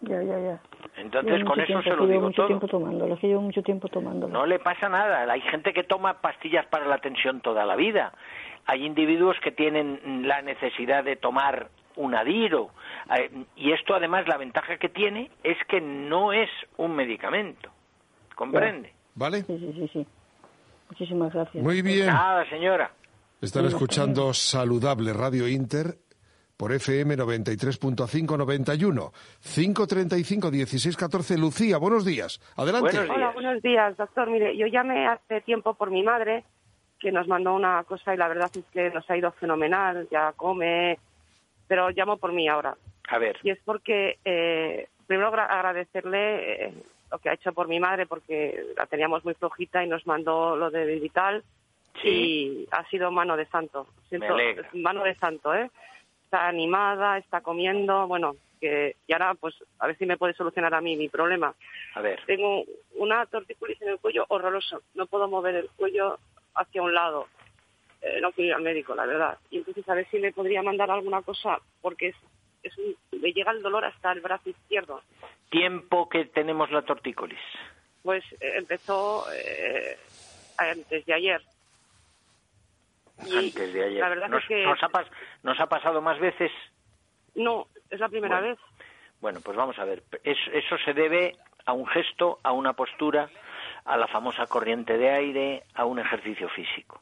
Ya, 0.02 0.22
ya, 0.22 0.38
ya. 0.40 0.60
Entonces, 0.98 1.42
con 1.46 1.58
eso 1.58 1.82
se 1.82 1.92
lo 1.92 2.06
digo 2.06 2.24
mucho 2.24 2.36
todo. 2.36 2.48
Tiempo 2.48 2.68
tomándolo, 2.68 3.18
que 3.18 3.28
llevo 3.28 3.40
mucho 3.40 3.64
tiempo 3.64 3.88
tomándolo. 3.88 4.34
No 4.34 4.46
le 4.46 4.60
pasa 4.60 4.90
nada. 4.90 5.32
Hay 5.32 5.40
gente 5.40 5.72
que 5.72 5.86
toma 5.86 6.16
pastillas 6.20 6.66
para 6.66 6.86
la 6.86 6.98
tensión 6.98 7.40
toda 7.40 7.66
la 7.66 7.78
vida. 7.78 8.12
Hay 8.66 8.86
individuos 8.86 9.38
que 9.42 9.54
tienen 9.54 10.28
la 10.28 10.42
necesidad 10.42 11.06
de 11.06 11.16
tomar 11.16 11.70
un 11.96 12.14
adiro. 12.14 12.72
Y 13.56 13.72
esto, 13.72 13.96
además, 13.96 14.28
la 14.28 14.36
ventaja 14.36 14.76
que 14.76 14.90
tiene 14.90 15.32
es 15.46 15.58
que 15.70 15.80
no 15.80 16.34
es 16.34 16.50
un 16.76 16.94
medicamento. 16.94 17.72
¿Comprende? 18.36 18.92
¿Vale? 19.16 19.44
Sí, 19.44 19.58
sí, 19.58 19.74
sí, 19.78 19.90
sí. 19.94 20.08
Muchísimas 20.89 21.34
gracias. 21.34 21.63
Muy 21.63 21.81
bien. 21.81 22.08
Nada, 22.08 22.48
señora. 22.50 22.91
Están 23.41 23.65
escuchando 23.65 24.34
Saludable 24.34 25.13
Radio 25.13 25.48
Inter 25.48 25.96
por 26.58 26.74
FM 26.74 27.15
93.5 27.15 28.38
91 28.38 29.12
535 29.41 30.51
16 30.51 30.98
14 30.98 31.38
Lucía, 31.38 31.77
buenos 31.77 32.03
días. 32.05 32.41
Adelante. 32.58 32.91
Buenos 32.98 33.10
Hola, 33.10 33.17
días. 33.27 33.34
buenos 33.34 33.62
días, 33.62 33.98
doctor. 33.98 34.29
Mire, 34.29 34.58
yo 34.58 34.67
llamé 34.67 35.08
hace 35.08 35.39
tiempo 35.41 35.74
por 35.75 35.89
mi 35.89 36.03
madre, 36.03 36.43
que 37.00 37.13
nos 37.13 37.27
mandó 37.29 37.53
una 37.55 37.81
cosa 37.86 38.13
y 38.13 38.17
la 38.17 38.27
verdad 38.27 38.51
es 38.53 38.65
que 38.74 38.89
nos 38.89 39.10
ha 39.10 39.15
ido 39.15 39.31
fenomenal, 39.34 40.08
ya 40.12 40.34
come, 40.34 41.00
pero 41.67 41.89
llamo 41.91 42.17
por 42.17 42.34
mí 42.34 42.50
ahora. 42.50 42.75
A 43.08 43.17
ver. 43.19 43.38
Y 43.43 43.51
es 43.51 43.60
porque, 43.63 44.17
eh, 44.25 44.89
primero 45.08 45.29
agra- 45.29 45.46
agradecerle 45.46 46.65
eh, 46.65 46.74
lo 47.12 47.20
que 47.20 47.30
ha 47.30 47.34
hecho 47.34 47.54
por 47.54 47.68
mi 47.68 47.80
madre, 47.80 48.06
porque 48.06 48.66
la 48.78 48.86
teníamos 48.86 49.25
muy 49.25 49.34
flojita 49.34 49.84
y 49.84 49.88
nos 49.88 50.06
mandó 50.06 50.56
lo 50.56 50.70
de 50.70 50.86
Vital 51.00 51.44
Sí. 52.01 52.08
y 52.08 52.68
ha 52.72 52.86
sido 52.89 53.12
mano 53.12 53.36
de 53.36 53.46
santo. 53.48 53.88
Siento, 54.08 54.36
mano 54.74 55.04
de 55.04 55.16
santo, 55.16 55.54
¿eh? 55.54 55.70
Está 56.25 56.48
animada, 56.48 57.18
está 57.18 57.42
comiendo, 57.42 58.08
bueno, 58.08 58.36
que 58.60 58.96
y 59.08 59.13
ahora 59.13 59.34
pues 59.34 59.56
a 59.80 59.88
ver 59.88 59.98
si 59.98 60.06
me 60.06 60.18
puede 60.18 60.34
solucionar 60.34 60.74
a 60.74 60.82
mí 60.82 60.96
mi 60.96 61.10
problema. 61.10 61.54
A 61.96 62.01
ver. 62.01 62.20
Tengo 62.25 62.63
una 62.96 63.25
tortícolis 63.25 63.82
en 63.82 63.89
el 63.89 64.00
cuello 64.00 64.25
horroroso. 64.30 64.82
No 64.94 65.08
puedo 65.08 65.28
mover 65.28 65.56
el 65.56 65.70
cuello 65.72 66.20
hacia 66.56 66.82
un 66.82 66.94
lado. 66.94 67.28
Eh, 68.01 68.20
no 68.22 68.32
quiero 68.32 68.50
ir 68.50 68.54
al 68.54 68.62
médico, 68.62 68.96
la 68.96 69.06
verdad. 69.06 69.38
Y 69.50 69.58
entonces 69.58 69.88
a 69.89 69.96
ver 69.96 70.08
si 70.10 70.20
me 70.20 70.32
podría 70.32 70.62
mandar 70.62 70.89
alguna 70.92 71.22
cosa, 71.22 71.60
porque 71.82 72.13
es, 72.63 72.78
un- 72.78 72.96
me 73.22 73.32
llega 73.34 73.51
el 73.51 73.62
dolor 73.62 73.86
hasta 73.86 74.12
el 74.12 74.22
brazo 74.22 74.50
izquierdo. 74.50 75.01
Tiempo 75.50 76.08
que 76.10 76.25
tenemos 76.25 76.72
la 76.72 76.82
tortícolis. 76.84 77.39
Pues 78.04 78.24
eh, 78.39 78.54
empezó 78.58 79.25
eh, 79.32 79.98
antes 80.58 81.06
de 81.06 81.13
ayer. 81.13 81.42
Y 83.25 83.38
Antes 83.38 83.74
de 83.74 83.84
ayer. 83.86 84.00
La 84.00 84.10
verdad 84.10 84.30
nos, 84.30 84.44
es 84.44 84.48
que 84.48 84.63
nos 84.63 84.82
ha 84.82 84.89
nos 85.44 85.60
ha 85.60 85.68
pasado 85.68 86.01
más 86.01 86.20
veces. 86.20 86.51
no, 87.36 87.68
es 87.89 88.00
la 88.00 88.08
primera 88.10 88.39
Bueno. 88.39 88.50
vez. 88.56 88.60
Bueno, 89.22 89.39
pues 89.44 89.58
vamos 89.58 89.78
a 89.80 89.84
ver. 89.86 90.04
Es- 90.24 90.38
eso 90.54 90.78
se 90.86 90.94
debe 90.94 91.36
a 91.66 91.74
un 91.74 91.86
gesto, 91.88 92.39
a 92.44 92.51
una 92.54 92.74
postura, 92.74 93.30
a 93.86 93.98
la 93.98 94.08
famosa 94.08 94.48
corriente 94.48 94.98
de 94.98 95.10
aire, 95.10 95.63
a 95.74 95.84
un 95.86 96.00
ejercicio 96.00 96.48
físico. 96.50 97.01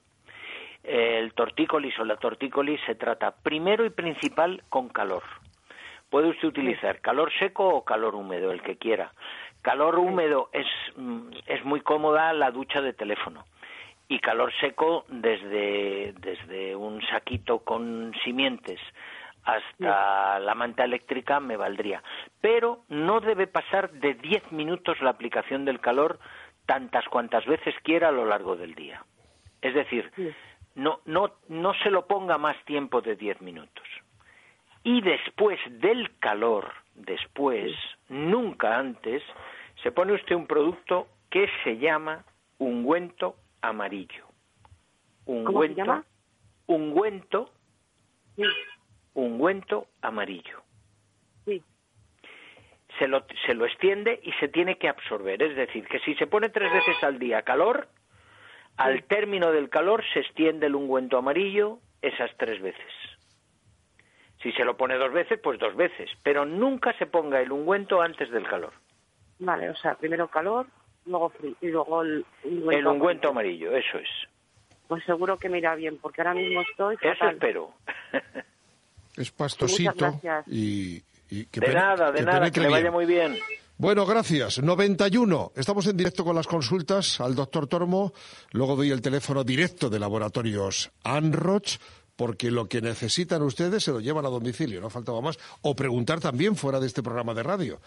El 0.83 1.33
tortícolis 1.33 1.97
o 1.99 2.05
la 2.05 2.15
tortícolis 2.17 2.79
se 2.85 2.95
trata 2.95 3.31
primero 3.31 3.85
y 3.85 3.89
principal 3.89 4.63
con 4.69 4.89
calor. 4.89 5.23
Puede 6.09 6.29
usted 6.29 6.47
utilizar 6.47 7.01
calor 7.01 7.31
seco 7.37 7.67
o 7.67 7.83
calor 7.83 8.15
húmedo, 8.15 8.51
el 8.51 8.61
que 8.61 8.77
quiera. 8.77 9.13
Calor 9.61 9.99
húmedo 9.99 10.49
es, 10.53 10.67
mm, 10.95 11.29
es 11.45 11.65
muy 11.65 11.81
cómoda 11.81 12.31
la 12.33 12.51
ducha 12.51 12.81
de 12.81 12.93
teléfono. 12.93 13.45
Y 14.07 14.19
calor 14.19 14.53
seco 14.61 15.05
desde, 15.09 16.13
desde 16.19 16.75
un 16.75 17.01
saquito 17.07 17.59
con 17.59 18.13
simientes 18.23 18.79
hasta 19.47 20.39
la 20.39 20.55
manta 20.55 20.83
eléctrica 20.83 21.39
me 21.39 21.55
valdría. 21.55 22.03
Pero 22.41 22.83
no 22.89 23.21
debe 23.21 23.47
pasar 23.47 23.91
de 23.91 24.13
10 24.13 24.51
minutos 24.51 25.01
la 25.01 25.11
aplicación 25.11 25.63
del 25.63 25.79
calor 25.79 26.19
tantas 26.65 27.07
cuantas 27.07 27.45
veces 27.45 27.73
quiera 27.81 28.09
a 28.09 28.11
lo 28.11 28.25
largo 28.25 28.57
del 28.57 28.75
día. 28.75 29.03
Es 29.61 29.73
decir, 29.73 30.11
no, 30.75 30.99
no, 31.05 31.31
no 31.47 31.73
se 31.75 31.89
lo 31.89 32.07
ponga 32.07 32.37
más 32.37 32.57
tiempo 32.65 33.01
de 33.01 33.15
10 33.15 33.41
minutos. 33.41 33.87
Y 34.87 35.01
después 35.01 35.59
del 35.81 36.17
calor, 36.19 36.71
después, 36.95 37.75
nunca 38.07 38.79
antes, 38.79 39.21
se 39.83 39.91
pone 39.91 40.13
usted 40.13 40.33
un 40.33 40.47
producto 40.47 41.09
que 41.29 41.49
se 41.65 41.77
llama 41.77 42.23
ungüento 42.57 43.35
amarillo. 43.61 44.23
Ungüento, 45.25 45.75
se 45.75 45.87
llama? 45.87 46.05
ungüento, 46.67 47.51
Sí, 48.37 48.43
ungüento 49.13 49.87
amarillo. 50.01 50.61
sí. 51.43 51.61
Se 52.97 53.09
lo, 53.09 53.25
se 53.45 53.55
lo 53.55 53.65
extiende 53.65 54.21
y 54.23 54.31
se 54.39 54.47
tiene 54.47 54.77
que 54.77 54.87
absorber. 54.87 55.43
Es 55.43 55.57
decir, 55.57 55.85
que 55.89 55.99
si 55.99 56.15
se 56.15 56.27
pone 56.27 56.47
tres 56.47 56.71
veces 56.71 57.03
al 57.03 57.19
día 57.19 57.41
calor, 57.41 57.89
al 58.77 59.03
término 59.03 59.51
del 59.51 59.69
calor 59.69 60.01
se 60.13 60.21
extiende 60.21 60.67
el 60.67 60.75
ungüento 60.75 61.17
amarillo 61.17 61.79
esas 62.01 62.31
tres 62.37 62.61
veces. 62.61 63.06
Si 64.41 64.51
se 64.51 64.63
lo 64.63 64.77
pone 64.77 64.95
dos 64.97 65.11
veces, 65.11 65.39
pues 65.41 65.59
dos 65.59 65.75
veces. 65.75 66.09
Pero 66.23 66.45
nunca 66.45 66.93
se 66.97 67.05
ponga 67.07 67.41
el 67.41 67.51
ungüento 67.51 68.01
antes 68.01 68.29
del 68.31 68.47
calor. 68.47 68.73
Vale, 69.39 69.69
o 69.69 69.75
sea, 69.75 69.95
primero 69.95 70.27
calor, 70.29 70.67
luego 71.05 71.29
frío 71.29 71.55
y 71.61 71.67
luego 71.67 72.01
el 72.03 72.25
ungüento. 72.43 72.71
El 72.71 72.87
ungüento 72.87 73.29
amarillo, 73.29 73.75
eso 73.75 73.97
es. 73.97 74.09
Pues 74.87 75.03
seguro 75.05 75.37
que 75.37 75.49
me 75.49 75.57
irá 75.57 75.75
bien, 75.75 75.97
porque 75.97 76.21
ahora 76.21 76.33
mismo 76.33 76.61
estoy 76.61 76.95
Eso 77.01 77.09
fatal. 77.15 77.33
espero. 77.35 77.71
Es 79.17 79.31
pastosito 79.31 79.91
Muchas 79.93 80.21
gracias. 80.21 80.47
y, 80.47 81.01
y 81.31 81.45
que 81.45 81.59
De 81.59 81.73
nada, 81.73 82.11
de 82.11 82.19
que 82.19 82.25
nada, 82.25 82.51
que 82.51 82.59
le 82.59 82.69
vaya 82.69 82.91
muy 82.91 83.05
bien. 83.07 83.35
Bueno, 83.79 84.05
gracias. 84.05 84.61
91. 84.61 85.51
Estamos 85.55 85.87
en 85.87 85.97
directo 85.97 86.23
con 86.23 86.35
las 86.35 86.45
consultas 86.45 87.19
al 87.19 87.33
doctor 87.33 87.65
Tormo. 87.67 88.13
Luego 88.51 88.75
doy 88.75 88.91
el 88.91 89.01
teléfono 89.01 89.43
directo 89.43 89.89
de 89.89 89.97
laboratorios 89.99 90.91
Anroch, 91.03 91.79
porque 92.17 92.51
lo 92.51 92.67
que 92.67 92.81
necesitan 92.81 93.41
ustedes 93.43 93.83
se 93.83 93.91
lo 93.91 94.01
llevan 94.01 94.25
a 94.25 94.29
domicilio, 94.29 94.81
no 94.81 94.89
faltaba 94.89 95.21
más. 95.21 95.37
O 95.61 95.75
preguntar 95.75 96.19
también 96.19 96.55
fuera 96.57 96.79
de 96.81 96.87
este 96.87 97.01
programa 97.03 97.33
de 97.33 97.43
radio. 97.43 97.79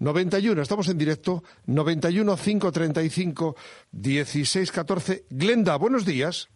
91. 0.00 0.60
Estamos 0.60 0.88
en 0.88 0.98
directo. 0.98 1.42
91 1.66 2.36
535 2.36 3.56
16 3.92 4.72
14. 4.72 5.24
Glenda, 5.30 5.76
buenos 5.76 6.04
días. 6.04 6.48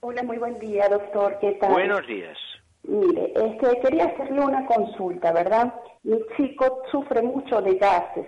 Hola, 0.00 0.22
muy 0.22 0.36
buen 0.38 0.58
día, 0.60 0.88
doctor. 0.88 1.38
¿Qué 1.40 1.52
tal? 1.60 1.72
Buenos 1.72 2.06
días. 2.06 2.36
Mire, 2.82 3.32
este, 3.34 3.80
quería 3.80 4.04
hacerle 4.04 4.40
una 4.42 4.66
consulta, 4.66 5.32
¿verdad? 5.32 5.72
Mi 6.02 6.18
chico 6.36 6.82
sufre 6.92 7.22
mucho 7.22 7.62
de 7.62 7.76
gases 7.76 8.26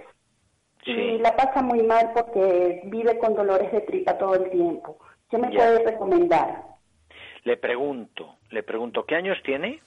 y 0.87 1.19
la 1.19 1.37
pasa 1.37 1.61
muy 1.63 1.83
mal 1.83 2.11
porque 2.15 2.81
vive 2.87 3.19
con 3.19 3.35
dolores 3.35 3.71
de 3.71 3.81
tripa 3.83 4.17
todo 4.17 4.35
el 4.37 4.51
tiempo. 4.51 4.97
¿Qué 5.31 5.37
me 5.37 5.51
Ya. 5.53 5.59
puede 5.59 5.85
recomendar? 5.85 6.63
Le 7.47 7.57
pregunto, 7.57 8.35
le 8.51 8.65
pregunto, 8.65 9.05
¿qué 9.07 9.15
años 9.15 9.39
tiene? 9.45 9.81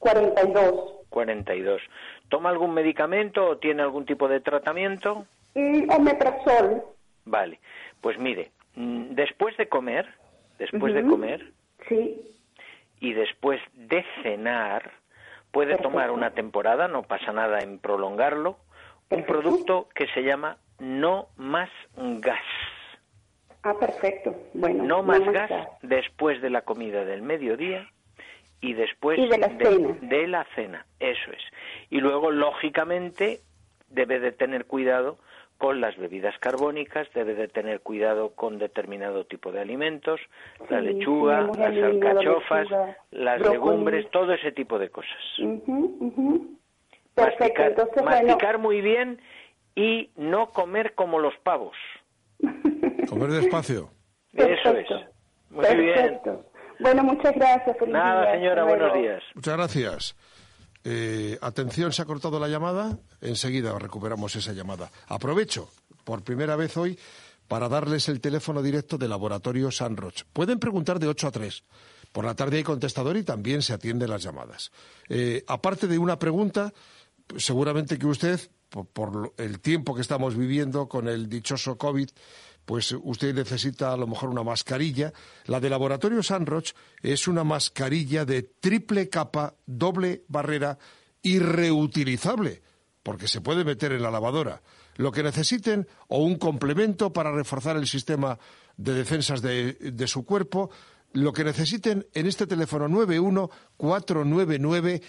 42. 0.00 0.94
42. 1.08 1.80
¿Toma 2.28 2.50
algún 2.50 2.74
medicamento 2.74 3.46
o 3.50 3.58
tiene 3.58 3.82
algún 3.82 4.04
tipo 4.04 4.26
de 4.26 4.40
tratamiento? 4.40 5.24
Mm, 5.54 5.88
omeprazol. 5.92 6.82
Vale. 7.24 7.60
Pues 8.00 8.18
mire, 8.18 8.50
mm, 8.74 9.14
después 9.14 9.56
de 9.58 9.68
comer, 9.68 10.08
después 10.58 10.92
de 10.92 11.06
comer 11.06 11.52
Sí. 11.88 12.20
y 12.98 13.12
después 13.12 13.60
de 13.74 14.04
cenar, 14.24 14.90
puede 15.52 15.68
Perfecto. 15.76 15.90
tomar 15.90 16.10
una 16.10 16.32
temporada, 16.32 16.88
no 16.88 17.04
pasa 17.04 17.30
nada 17.32 17.60
en 17.60 17.78
prolongarlo, 17.78 18.56
un 19.10 19.24
producto 19.24 19.88
que 19.94 20.08
se 20.08 20.24
llama 20.24 20.56
No 20.80 21.28
más 21.36 21.70
gas. 21.96 22.42
Ah, 23.68 23.74
perfecto. 23.78 24.34
Bueno. 24.54 24.84
No 24.84 25.02
más 25.02 25.20
gas 25.30 25.50
después 25.82 26.40
de 26.40 26.48
la 26.48 26.62
comida 26.62 27.04
del 27.04 27.20
mediodía 27.20 27.86
y 28.62 28.72
después 28.72 29.18
Y 29.18 29.28
de 29.28 29.38
la 29.38 29.48
cena. 29.48 29.96
de 30.00 30.26
la 30.26 30.44
cena, 30.54 30.86
eso 30.98 31.30
es. 31.32 31.42
Y 31.90 32.00
luego, 32.00 32.30
lógicamente, 32.30 33.40
debe 33.90 34.20
de 34.20 34.32
tener 34.32 34.64
cuidado 34.64 35.18
con 35.58 35.80
las 35.82 35.96
bebidas 35.98 36.38
carbónicas, 36.38 37.12
debe 37.12 37.34
de 37.34 37.48
tener 37.48 37.80
cuidado 37.80 38.30
con 38.30 38.58
determinado 38.58 39.26
tipo 39.26 39.52
de 39.52 39.60
alimentos, 39.60 40.20
la 40.70 40.80
lechuga, 40.80 41.42
las 41.42 41.76
alcachofas, 41.76 42.68
las 43.10 43.40
legumbres, 43.42 44.08
todo 44.10 44.32
ese 44.32 44.52
tipo 44.52 44.78
de 44.78 44.88
cosas. 44.88 45.18
masticar, 48.04 48.58
muy 48.58 48.80
bien 48.80 49.20
y 49.74 50.10
no 50.16 50.50
comer 50.50 50.94
como 50.94 51.18
los 51.18 51.36
pavos. 51.42 51.76
Comer 53.08 53.30
despacio. 53.30 53.90
Eso 54.32 54.70
es. 54.76 54.86
Muy 55.50 55.76
bien. 55.76 56.20
Bueno, 56.80 57.02
muchas 57.04 57.34
gracias. 57.34 57.76
Nada, 57.88 58.32
señora, 58.32 58.64
buenos 58.64 58.94
días. 58.94 59.22
Muchas 59.34 59.56
gracias. 59.56 60.16
Eh, 60.84 61.38
atención, 61.40 61.92
se 61.92 62.02
ha 62.02 62.04
cortado 62.04 62.38
la 62.38 62.48
llamada. 62.48 62.98
Enseguida 63.20 63.76
recuperamos 63.78 64.36
esa 64.36 64.52
llamada. 64.52 64.90
Aprovecho 65.08 65.68
por 66.04 66.22
primera 66.22 66.56
vez 66.56 66.76
hoy 66.76 66.98
para 67.48 67.68
darles 67.68 68.08
el 68.08 68.20
teléfono 68.20 68.62
directo 68.62 68.98
del 68.98 69.10
laboratorio 69.10 69.70
San 69.70 69.96
Roch. 69.96 70.22
Pueden 70.32 70.58
preguntar 70.58 70.98
de 70.98 71.08
8 71.08 71.28
a 71.28 71.30
3. 71.30 71.64
Por 72.12 72.24
la 72.24 72.34
tarde 72.34 72.58
hay 72.58 72.62
contestador 72.62 73.16
y 73.16 73.24
también 73.24 73.62
se 73.62 73.72
atienden 73.72 74.10
las 74.10 74.22
llamadas. 74.22 74.70
Eh, 75.08 75.44
aparte 75.46 75.86
de 75.86 75.98
una 75.98 76.18
pregunta, 76.18 76.72
seguramente 77.36 77.98
que 77.98 78.06
usted, 78.06 78.40
por, 78.68 79.32
el 79.38 79.60
tiempo 79.60 79.94
que 79.94 80.02
estamos 80.02 80.36
viviendo 80.36 80.88
con 80.88 81.08
el 81.08 81.28
dichoso 81.28 81.76
COVID, 81.76 82.08
pues 82.68 82.94
usted 83.02 83.34
necesita 83.34 83.94
a 83.94 83.96
lo 83.96 84.06
mejor 84.06 84.28
una 84.28 84.42
mascarilla. 84.42 85.14
La 85.46 85.58
de 85.58 85.70
Laboratorio 85.70 86.22
Sanroch 86.22 86.74
es 87.00 87.26
una 87.26 87.42
mascarilla 87.42 88.26
de 88.26 88.42
triple 88.42 89.08
capa, 89.08 89.54
doble 89.64 90.24
barrera 90.28 90.78
y 91.22 91.38
reutilizable, 91.38 92.60
porque 93.02 93.26
se 93.26 93.40
puede 93.40 93.64
meter 93.64 93.92
en 93.92 94.02
la 94.02 94.10
lavadora. 94.10 94.60
Lo 94.96 95.10
que 95.12 95.22
necesiten 95.22 95.88
o 96.08 96.18
un 96.18 96.36
complemento 96.36 97.10
para 97.10 97.32
reforzar 97.32 97.78
el 97.78 97.86
sistema 97.86 98.38
de 98.76 98.92
defensas 98.92 99.40
de, 99.40 100.06
su 100.06 100.26
cuerpo, 100.26 100.68
lo 101.14 101.32
que 101.32 101.44
necesiten 101.44 102.06
en 102.12 102.26
este 102.26 102.46
teléfono 102.46 102.86
91 102.86 103.48
499 103.78 105.00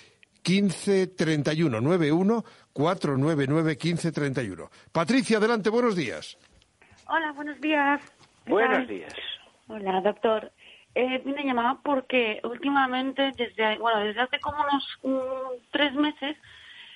1531 0.48 1.82
91 1.82 2.46
499 2.72 3.78
1531. 3.84 4.72
Patricia, 4.94 5.40
adelante, 5.40 5.70
buenos 5.70 5.98
días. 5.98 6.38
Hola, 7.12 7.32
buenos 7.32 7.60
días. 7.60 8.00
Buenos 8.46 8.88
días. 8.88 9.12
Hola, 9.68 10.00
doctor. 10.02 10.52
Eh, 10.94 11.24
me 11.26 11.44
llamaba 11.44 11.80
porque 11.84 12.40
últimamente, 12.44 13.32
desde, 13.36 13.80
bueno, 13.80 14.02
desde 14.02 14.22
hace 14.22 14.40
como 14.40 14.64
unos 15.04 15.60
tres 15.72 15.96
meses, 15.96 16.38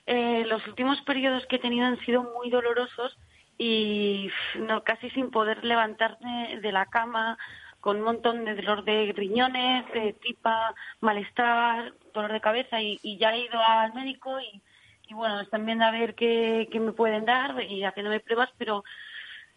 eh, 0.06 0.46
los 0.46 0.68
últimos 0.68 1.02
periodos 1.02 1.48
que 1.48 1.56
he 1.56 1.60
tenido 1.60 1.88
han 1.88 2.00
sido 2.02 2.22
muy 2.22 2.52
dolorosos 2.52 3.18
y 3.58 4.30
no, 4.60 4.84
casi 4.84 5.10
sin 5.10 5.32
poder 5.32 5.66
levantarme 5.66 6.60
de 6.62 6.72
la 6.72 6.86
cama, 6.86 7.40
con 7.80 7.98
un 7.98 8.04
montón 8.04 8.46
de 8.46 8.54
dolor 8.54 8.84
de 8.84 9.14
riñones, 9.18 9.92
de 9.94 10.14
tripa, 10.14 10.76
malestar, 11.02 11.92
dolor 12.14 12.34
de 12.34 12.42
cabeza 12.42 12.80
y, 12.84 13.18
ya 13.18 13.34
he 13.34 13.46
ido 13.46 13.60
al 13.60 13.96
médico 13.96 14.40
y, 14.40 14.62
y 15.10 15.16
bueno, 15.16 15.42
están 15.42 15.66
viendo 15.66 15.86
a 15.86 15.92
ver 15.92 16.14
qué, 16.14 16.70
qué 16.72 16.80
me 16.80 16.92
pueden 16.92 17.26
dar 17.26 17.64
y 17.64 17.84
haciéndome 17.84 18.20
pruebas, 18.20 18.52
pero 18.60 18.84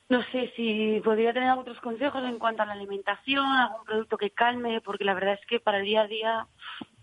no 0.09 0.23
sé 0.25 0.53
si 0.55 1.01
podría 1.05 1.33
tener 1.33 1.51
otros 1.51 1.81
consejos 1.81 2.23
en 2.25 2.39
cuanto 2.39 2.63
a 2.63 2.67
la 2.67 2.75
alimentación, 2.75 3.45
algún 3.45 3.85
producto 3.85 4.17
que 4.17 4.31
calme, 4.31 4.81
porque 4.81 5.05
la 5.05 5.15
verdad 5.15 5.35
es 5.35 5.47
que 5.47 5.59
para 5.59 5.79
el 5.79 5.85
día 5.85 6.03
a 6.03 6.07
día 6.07 6.47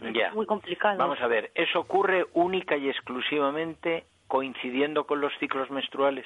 es 0.02 0.34
muy 0.34 0.46
complicado. 0.46 0.98
Vamos 0.98 1.20
a 1.22 1.28
ver, 1.28 1.52
¿eso 1.56 1.80
ocurre 1.80 2.26
única 2.34 2.78
y 2.78 2.90
exclusivamente 2.90 4.06
coincidiendo 4.28 5.06
con 5.06 5.20
los 5.20 5.34
ciclos 5.40 5.70
menstruales? 5.70 6.26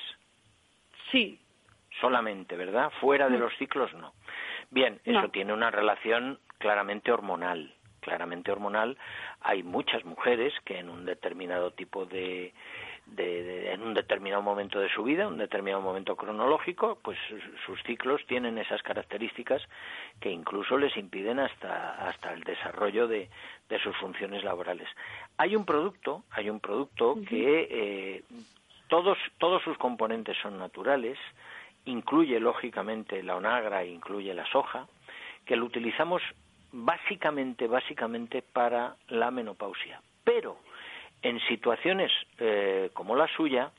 Sí. 1.11 1.39
Solamente, 1.99 2.55
¿verdad? 2.55 2.91
Fuera 3.01 3.27
de 3.27 3.39
los 3.39 3.55
ciclos 3.57 3.91
no. 3.93 4.13
Bien, 4.69 4.99
eso 5.03 5.29
tiene 5.29 5.53
una 5.53 5.71
relación 5.71 6.39
claramente 6.59 7.11
hormonal. 7.11 7.73
Claramente 8.01 8.51
hormonal. 8.51 8.97
Hay 9.41 9.63
muchas 9.63 10.05
mujeres 10.05 10.53
que 10.63 10.77
en 10.77 10.89
un 10.89 11.05
determinado 11.05 11.71
tipo 11.71 12.05
de 12.05 12.53
de, 13.07 13.71
en 13.71 13.81
un 13.81 13.93
determinado 13.93 14.41
momento 14.41 14.79
de 14.79 14.89
su 14.89 15.03
vida, 15.03 15.27
un 15.27 15.37
determinado 15.37 15.81
momento 15.81 16.15
cronológico, 16.15 16.99
pues 17.01 17.17
sus 17.65 17.81
ciclos 17.83 18.21
tienen 18.27 18.57
esas 18.57 18.81
características 18.83 19.61
que 20.19 20.29
incluso 20.29 20.77
les 20.77 20.95
impiden 20.97 21.39
hasta, 21.39 22.07
hasta 22.07 22.33
el 22.33 22.43
desarrollo 22.43 23.07
de, 23.07 23.29
de 23.69 23.79
sus 23.79 23.95
funciones 23.97 24.43
laborales. 24.43 24.87
Hay 25.37 25.55
un 25.55 25.65
producto, 25.65 26.23
hay 26.31 26.49
un 26.49 26.59
producto 26.59 27.15
que 27.27 27.67
eh, 27.69 28.23
todos, 28.87 29.17
todos 29.37 29.63
sus 29.63 29.77
componentes 29.77 30.37
son 30.41 30.57
naturales, 30.57 31.17
incluye 31.85 32.39
lógicamente 32.39 33.23
la 33.23 33.35
onagra, 33.35 33.85
incluye 33.85 34.33
la 34.33 34.45
soja, 34.47 34.87
que 35.45 35.55
lo 35.55 35.65
utilizamos 35.65 36.21
básicamente, 36.71 37.67
básicamente 37.67 38.41
para 38.41 38.95
la 39.07 39.31
menopausia. 39.31 40.01
Pero 40.23 40.57
en 41.21 41.39
situaciones 41.47 42.11
eh, 42.39 42.89
como 42.93 43.15
la 43.15 43.27
suya, 43.27 43.71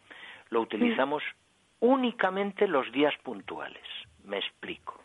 lo 0.51 0.61
utilizamos 0.61 1.22
únicamente 1.81 2.66
los 2.66 2.90
días 2.92 3.14
puntuales. 3.22 3.83
Me 4.24 4.38
explico. 4.38 5.01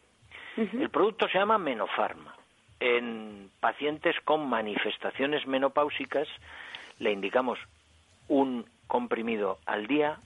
El 0.56 0.90
producto 0.90 1.28
se 1.28 1.38
llama 1.38 1.58
Menofarma. 1.58 2.36
En 2.80 3.50
pacientes 3.60 4.16
con 4.24 4.48
manifestaciones 4.48 5.48
menopáusicas 5.48 6.28
le 7.00 7.12
indicamos 7.12 7.60
un 8.28 8.66
comprimido 8.88 9.60
al 9.66 9.88
día 9.88 10.18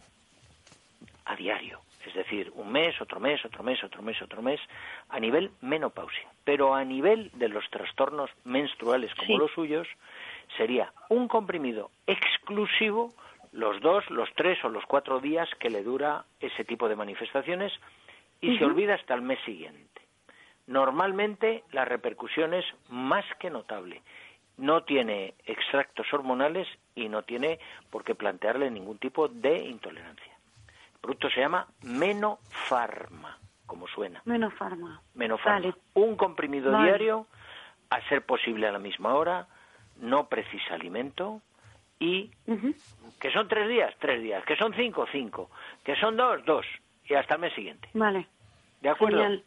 a 1.25 1.35
diario, 1.35 1.81
es 2.05 2.13
decir, 2.13 2.51
un 2.55 2.71
mes, 2.71 2.99
otro 3.01 3.19
mes, 3.19 3.43
otro 3.45 3.63
mes, 3.63 3.83
otro 3.83 4.01
mes, 4.01 4.21
otro 4.21 4.41
mes, 4.41 4.59
a 5.09 5.19
nivel 5.19 5.51
menopausia. 5.61 6.27
Pero 6.43 6.73
a 6.73 6.83
nivel 6.83 7.31
de 7.33 7.49
los 7.49 7.69
trastornos 7.69 8.29
menstruales 8.43 9.13
como 9.15 9.37
los 9.37 9.51
suyos, 9.51 9.87
sería 10.57 10.91
un 11.09 11.27
comprimido 11.27 11.91
exclusivo 12.05 13.13
los 13.51 13.79
dos, 13.81 14.09
los 14.09 14.29
tres 14.35 14.63
o 14.63 14.69
los 14.69 14.85
cuatro 14.85 15.19
días 15.19 15.49
que 15.59 15.69
le 15.69 15.83
dura 15.83 16.25
ese 16.39 16.65
tipo 16.65 16.89
de 16.89 16.95
manifestaciones 16.95 17.71
y 18.41 18.57
se 18.57 18.65
olvida 18.65 18.95
hasta 18.95 19.13
el 19.13 19.21
mes 19.21 19.39
siguiente. 19.45 20.01
Normalmente 20.67 21.63
la 21.71 21.85
repercusión 21.85 22.53
es 22.53 22.65
más 22.89 23.25
que 23.39 23.49
notable. 23.49 24.01
No 24.57 24.83
tiene 24.83 25.33
extractos 25.45 26.11
hormonales 26.13 26.67
y 26.93 27.09
no 27.09 27.23
tiene 27.23 27.59
por 27.89 28.03
qué 28.03 28.15
plantearle 28.15 28.69
ningún 28.69 28.97
tipo 28.97 29.27
de 29.27 29.59
intolerancia. 29.59 30.33
El 30.95 30.99
producto 31.01 31.29
se 31.29 31.39
llama 31.39 31.67
Menofarma, 31.83 33.37
como 33.65 33.87
suena. 33.87 34.21
Menofarma. 34.25 35.01
Menofarma. 35.13 35.73
Un 35.93 36.15
comprimido 36.15 36.77
diario, 36.81 37.27
a 37.89 38.01
ser 38.09 38.23
posible 38.23 38.67
a 38.67 38.71
la 38.71 38.79
misma 38.79 39.13
hora, 39.13 39.47
no 39.99 40.27
precisa 40.27 40.75
alimento 40.75 41.41
y 41.99 42.31
que 43.19 43.31
son 43.31 43.47
tres 43.47 43.67
días, 43.67 43.93
tres 43.99 44.21
días, 44.21 44.43
que 44.45 44.55
son 44.55 44.73
cinco, 44.73 45.07
cinco, 45.12 45.49
que 45.83 45.95
son 45.95 46.15
dos, 46.15 46.43
dos, 46.45 46.65
y 47.07 47.13
hasta 47.15 47.36
el 47.36 47.41
mes 47.41 47.53
siguiente. 47.53 47.89
Vale. 47.93 48.27
¿De 48.81 48.89
acuerdo? 48.89 49.41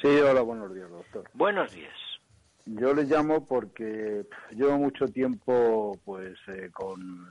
Sí, 0.03 0.09
hola, 0.09 0.41
buenos 0.41 0.75
días, 0.75 0.91
doctor. 0.91 1.31
Buenos 1.35 1.73
días. 1.73 2.00
Yo 2.66 2.94
le 2.94 3.05
llamo 3.05 3.46
porque 3.46 4.25
llevo 4.51 4.79
mucho 4.79 5.07
tiempo 5.07 5.99
pues 6.05 6.38
eh, 6.49 6.70
con 6.73 7.27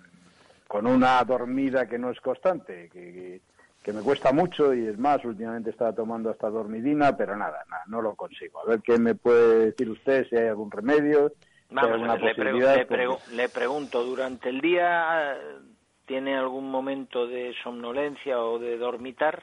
con 0.70 0.86
una 0.86 1.24
dormida 1.24 1.88
que 1.88 1.98
no 1.98 2.12
es 2.12 2.22
constante, 2.22 2.90
que, 2.94 3.42
que, 3.82 3.92
me 3.92 4.02
cuesta 4.02 4.32
mucho 4.32 4.72
y 4.72 4.86
es 4.86 5.00
más, 5.00 5.26
últimamente 5.26 5.72
estaba 5.72 5.94
tomando 5.94 6.30
hasta 6.30 6.48
dormidina, 6.48 7.18
pero 7.18 7.36
nada, 7.36 7.66
nada, 7.68 7.84
no 7.88 8.04
lo 8.04 8.14
consigo. 8.14 8.60
A 8.60 8.70
ver 8.70 8.80
qué 8.84 9.00
me 9.00 9.16
puede 9.16 9.72
decir 9.72 9.90
usted, 9.90 10.28
si 10.30 10.38
hay 10.38 10.48
algún 10.48 10.70
remedio. 10.70 11.34
Vamos, 11.72 12.22
le, 12.22 13.36
le, 13.36 13.50
pregunto, 13.50 14.04
¿durante 14.04 14.50
el 14.50 14.62
día 14.62 15.36
tiene 16.06 16.38
algún 16.38 16.70
momento 16.70 17.26
de 17.26 17.52
somnolencia 17.64 18.40
o 18.40 18.60
de 18.60 18.78
dormitar? 18.78 19.42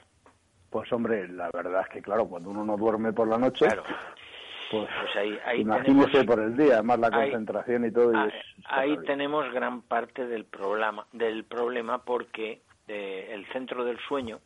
Pues 0.71 0.93
hombre, 0.93 1.27
la 1.27 1.51
verdad 1.53 1.83
es 1.83 1.89
que 1.89 2.03
claro, 2.03 2.29
cuando 2.29 2.51
uno 2.51 2.65
no 2.65 2.77
duerme 2.77 3.13
por 3.13 3.27
la 3.27 3.39
noche, 3.39 3.67
pues, 4.71 4.89
pues 5.01 5.17
ahí, 5.17 5.39
ahí 5.45 5.61
imagínese 5.61 6.25
por 6.25 6.41
el 6.41 6.57
día, 6.57 6.83
más 6.83 6.99
la 6.99 7.11
concentración 7.11 7.85
y 7.85 7.93
todo. 7.93 8.13
ahí 8.65 8.97
tenemos 9.07 9.53
gran 9.53 9.83
parte 9.83 10.27
del 10.27 10.45
problema, 10.45 11.07
del 11.13 11.45
problema 11.45 12.03
porque 12.03 12.61
eh, 12.89 13.31
el 13.33 13.47
centro 13.47 13.85
del 13.85 13.99
sueño, 14.01 14.41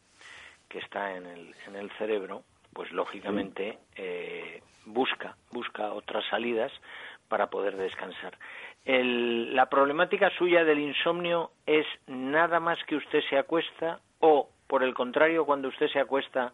que 0.69 0.79
está 0.79 1.17
en 1.17 1.27
el, 1.27 1.55
en 1.67 1.77
el 1.77 1.91
cerebro, 1.93 2.43
pues 2.73 2.93
lógicamente 2.93 3.79
eh, 3.97 4.63
busca, 4.87 5.37
busca 5.53 5.93
otras 5.93 6.25
salidas 6.31 6.73
para 7.29 7.49
poder 7.49 7.77
descansar. 7.77 8.37
la 8.85 9.67
problemática 9.67 10.31
suya 10.31 10.65
del 10.65 10.81
insomnio 10.81 11.51
es 11.67 11.87
nada 12.07 12.61
más 12.61 12.79
que 12.87 12.97
usted 12.97 13.21
se 13.29 13.39
acuesta 13.39 14.01
o, 14.21 14.49
por 14.67 14.83
el 14.83 14.95
contrario, 14.95 15.45
cuando 15.45 15.69
usted 15.69 15.89
se 15.89 16.01
acuesta, 16.01 16.53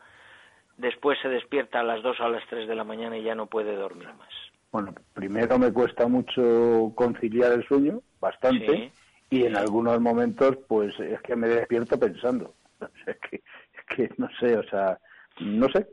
después 0.77 1.19
se 1.21 1.29
despierta 1.29 1.81
a 1.81 1.85
las 1.85 2.03
2 2.03 2.21
o 2.21 2.25
a 2.25 2.29
las 2.29 2.47
3 2.49 2.69
de 2.69 2.75
la 2.75 2.85
mañana 2.85 3.17
y 3.17 3.23
ya 3.23 3.35
no 3.35 3.47
puede 3.47 3.75
dormir 3.75 4.09
más. 4.19 4.29
Bueno, 4.73 4.95
primero 5.15 5.59
me 5.59 5.73
cuesta 5.73 6.07
mucho 6.07 6.93
conciliar 6.95 7.53
el 7.53 7.67
sueño, 7.67 8.01
bastante, 8.21 8.93
y 9.31 9.45
en 9.45 9.57
algunos 9.57 10.01
momentos 10.01 10.59
pues 10.69 10.99
es 11.01 11.21
que 11.23 11.37
me 11.37 11.49
despierto 11.49 11.99
pensando. 11.99 12.55
es, 13.07 13.17
que, 13.19 13.43
que 13.89 14.11
no 14.19 14.29
sé, 14.39 14.57
o 14.57 14.63
sea, 14.65 14.99
no 15.41 15.69
sé. 15.69 15.87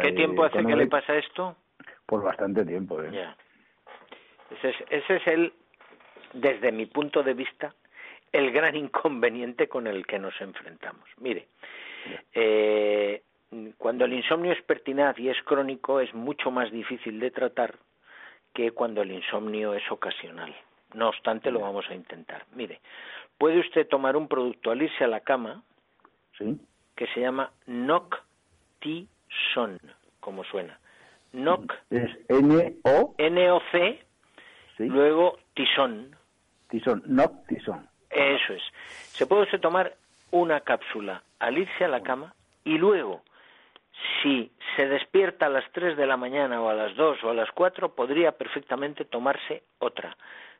¿Qué 0.00 0.12
tiempo 0.12 0.44
hace 0.44 0.64
que 0.64 0.76
le 0.76 0.86
pasa 0.86 1.16
esto? 1.16 1.56
Por 2.06 2.22
bastante 2.22 2.64
tiempo. 2.64 3.02
¿eh? 3.02 3.10
Ya. 3.12 3.36
Ese 4.50 4.70
es, 4.70 4.76
ese 4.90 5.16
es 5.16 5.26
el, 5.26 5.52
desde 6.32 6.72
mi 6.72 6.86
punto 6.86 7.22
de 7.22 7.34
vista, 7.34 7.74
el 8.32 8.50
gran 8.50 8.76
inconveniente 8.76 9.68
con 9.68 9.86
el 9.86 10.06
que 10.06 10.18
nos 10.18 10.38
enfrentamos. 10.40 11.08
Mire, 11.18 11.48
eh, 12.32 13.22
cuando 13.78 14.04
el 14.04 14.12
insomnio 14.12 14.52
es 14.52 14.62
pertinaz 14.62 15.18
y 15.18 15.28
es 15.28 15.42
crónico, 15.44 16.00
es 16.00 16.12
mucho 16.14 16.50
más 16.50 16.70
difícil 16.70 17.18
de 17.20 17.30
tratar 17.30 17.76
que 18.52 18.72
cuando 18.72 19.02
el 19.02 19.12
insomnio 19.12 19.74
es 19.74 19.90
ocasional. 19.90 20.54
No 20.94 21.08
obstante, 21.08 21.50
lo 21.50 21.60
vamos 21.60 21.88
a 21.90 21.94
intentar. 21.94 22.44
Mire, 22.54 22.80
puede 23.36 23.60
usted 23.60 23.86
tomar 23.88 24.16
un 24.16 24.28
producto 24.28 24.70
al 24.70 24.82
irse 24.82 25.04
a 25.04 25.08
la 25.08 25.20
cama 25.20 25.62
que 26.38 27.06
se 27.14 27.20
llama 27.20 27.50
Noctison, 27.66 28.28
como 30.20 30.44
suena. 30.44 30.78
Noc. 31.32 31.74
Es 31.90 32.10
N-O. 32.28 33.14
N-O-C. 33.18 34.04
Luego 34.78 35.38
Tison. 35.54 36.14
Tison, 36.68 37.02
Noctison. 37.06 37.88
Eso 38.10 38.54
es. 38.54 38.62
Se 39.12 39.26
puede 39.26 39.42
usted 39.42 39.60
tomar 39.60 39.94
una 40.30 40.60
cápsula 40.60 41.22
al 41.38 41.58
irse 41.58 41.84
a 41.84 41.88
la 41.88 42.02
cama 42.02 42.34
y 42.64 42.78
luego, 42.78 43.22
si 44.22 44.50
se 44.76 44.86
despierta 44.86 45.46
a 45.46 45.50
las 45.50 45.64
3 45.72 45.96
de 45.96 46.06
la 46.06 46.16
mañana 46.16 46.60
o 46.60 46.68
a 46.68 46.74
las 46.74 46.94
2 46.96 47.24
o 47.24 47.30
a 47.30 47.34
las 47.34 47.50
4, 47.52 47.94
podría 47.94 48.32
perfectamente 48.32 49.04
tomarse 49.04 49.62
otra. 49.78 50.16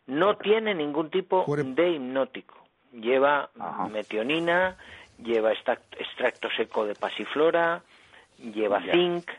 No 0.07 0.37
tiene 0.37 0.74
ningún 0.74 1.11
tipo 1.11 1.44
de 1.46 1.90
hipnótico. 1.90 2.57
Lleva 2.92 3.51
metionina, 3.90 4.77
lleva 5.22 5.53
extracto 5.53 6.48
seco 6.57 6.87
de 6.87 6.94
pasiflora, 6.94 7.83
lleva 8.38 8.81
zinc, 8.90 9.31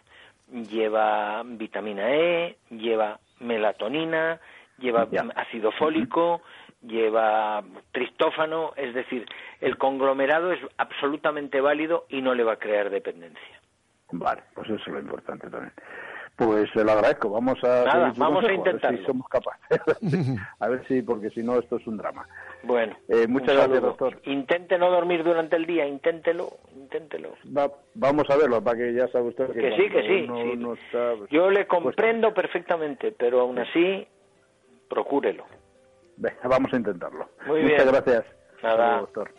lleva 0.69 1.41
vitamina 1.43 2.13
E, 2.13 2.57
lleva 2.69 3.19
melatonina, 3.39 4.39
lleva 4.77 5.07
ácido 5.35 5.71
fólico, 5.71 6.41
lleva 6.81 7.63
tristófano, 7.91 8.73
es 8.75 8.93
decir, 8.93 9.25
el 9.61 9.77
conglomerado 9.77 10.51
es 10.51 10.59
absolutamente 10.77 11.61
válido 11.61 12.05
y 12.09 12.21
no 12.21 12.33
le 12.35 12.43
va 12.43 12.53
a 12.53 12.59
crear 12.59 12.89
dependencia. 12.89 13.58
Vale, 14.11 14.41
pues 14.53 14.67
eso 14.69 14.81
es 14.81 14.87
lo 14.87 14.99
importante 14.99 15.49
también. 15.49 15.73
Pues 16.39 16.69
se 16.73 16.85
lo 16.85 16.93
agradezco. 16.93 17.29
Vamos 17.29 17.61
a, 17.65 18.11
vamos 18.15 18.45
a 18.45 18.53
intentar. 18.53 18.97
si 18.97 19.03
somos 19.03 19.27
capaces. 19.27 19.81
a 20.59 20.67
ver 20.69 20.87
si, 20.87 21.01
porque 21.01 21.29
si 21.31 21.43
no, 21.43 21.59
esto 21.59 21.75
es 21.75 21.85
un 21.85 21.97
drama. 21.97 22.25
Bueno. 22.63 22.95
Eh, 23.09 23.27
muchas 23.27 23.55
gracias, 23.55 23.81
doctor. 23.81 24.21
Intente 24.23 24.77
no 24.77 24.89
dormir 24.89 25.23
durante 25.23 25.57
el 25.57 25.65
día, 25.65 25.85
inténtelo, 25.85 26.47
inténtelo. 26.73 27.33
vamos 27.93 28.23
a 28.29 28.37
verlo, 28.37 28.63
para 28.63 28.77
que 28.77 28.93
ya 28.93 29.09
sabe 29.09 29.27
usted 29.27 29.47
que, 29.51 29.59
que 29.59 29.75
sí, 29.75 29.89
que 29.89 30.01
sí. 30.03 30.27
Pues, 30.63 31.29
Yo 31.29 31.49
le 31.49 31.67
comprendo 31.67 32.33
perfectamente, 32.33 33.11
pero 33.11 33.41
aún 33.41 33.59
así, 33.59 34.07
procúrelo. 34.89 35.43
vamos 36.43 36.71
a 36.73 36.77
intentarlo. 36.77 37.27
Muy 37.47 37.63
Muchas 37.63 37.85
gracias. 37.85 38.25
Nada. 38.63 38.99
doctor. 38.99 39.29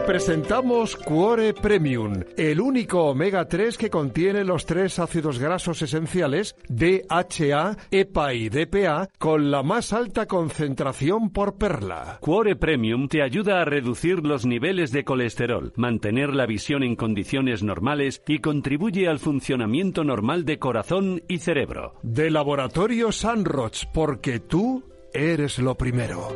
Te 0.00 0.06
presentamos 0.06 0.96
Cuore 0.96 1.52
Premium, 1.52 2.22
el 2.36 2.60
único 2.60 3.04
omega 3.04 3.46
3 3.46 3.76
que 3.76 3.90
contiene 3.90 4.44
los 4.44 4.64
tres 4.64 4.98
ácidos 4.98 5.38
grasos 5.38 5.82
esenciales 5.82 6.56
DHA, 6.68 7.76
EPA 7.90 8.34
y 8.34 8.48
DPA 8.48 9.08
con 9.18 9.50
la 9.50 9.62
más 9.62 9.92
alta 9.92 10.26
concentración 10.26 11.30
por 11.30 11.58
perla. 11.58 12.16
Cuore 12.20 12.56
Premium 12.56 13.08
te 13.08 13.22
ayuda 13.22 13.60
a 13.60 13.64
reducir 13.66 14.24
los 14.24 14.46
niveles 14.46 14.90
de 14.90 15.04
colesterol, 15.04 15.72
mantener 15.76 16.34
la 16.34 16.46
visión 16.46 16.82
en 16.82 16.96
condiciones 16.96 17.62
normales 17.62 18.22
y 18.26 18.38
contribuye 18.38 19.06
al 19.06 19.18
funcionamiento 19.18 20.02
normal 20.02 20.46
de 20.46 20.58
corazón 20.58 21.22
y 21.28 21.38
cerebro. 21.38 21.94
De 22.02 22.30
Laboratorio 22.30 23.12
Sanroch, 23.12 23.84
porque 23.92 24.40
tú 24.40 24.82
eres 25.12 25.58
lo 25.58 25.76
primero. 25.76 26.28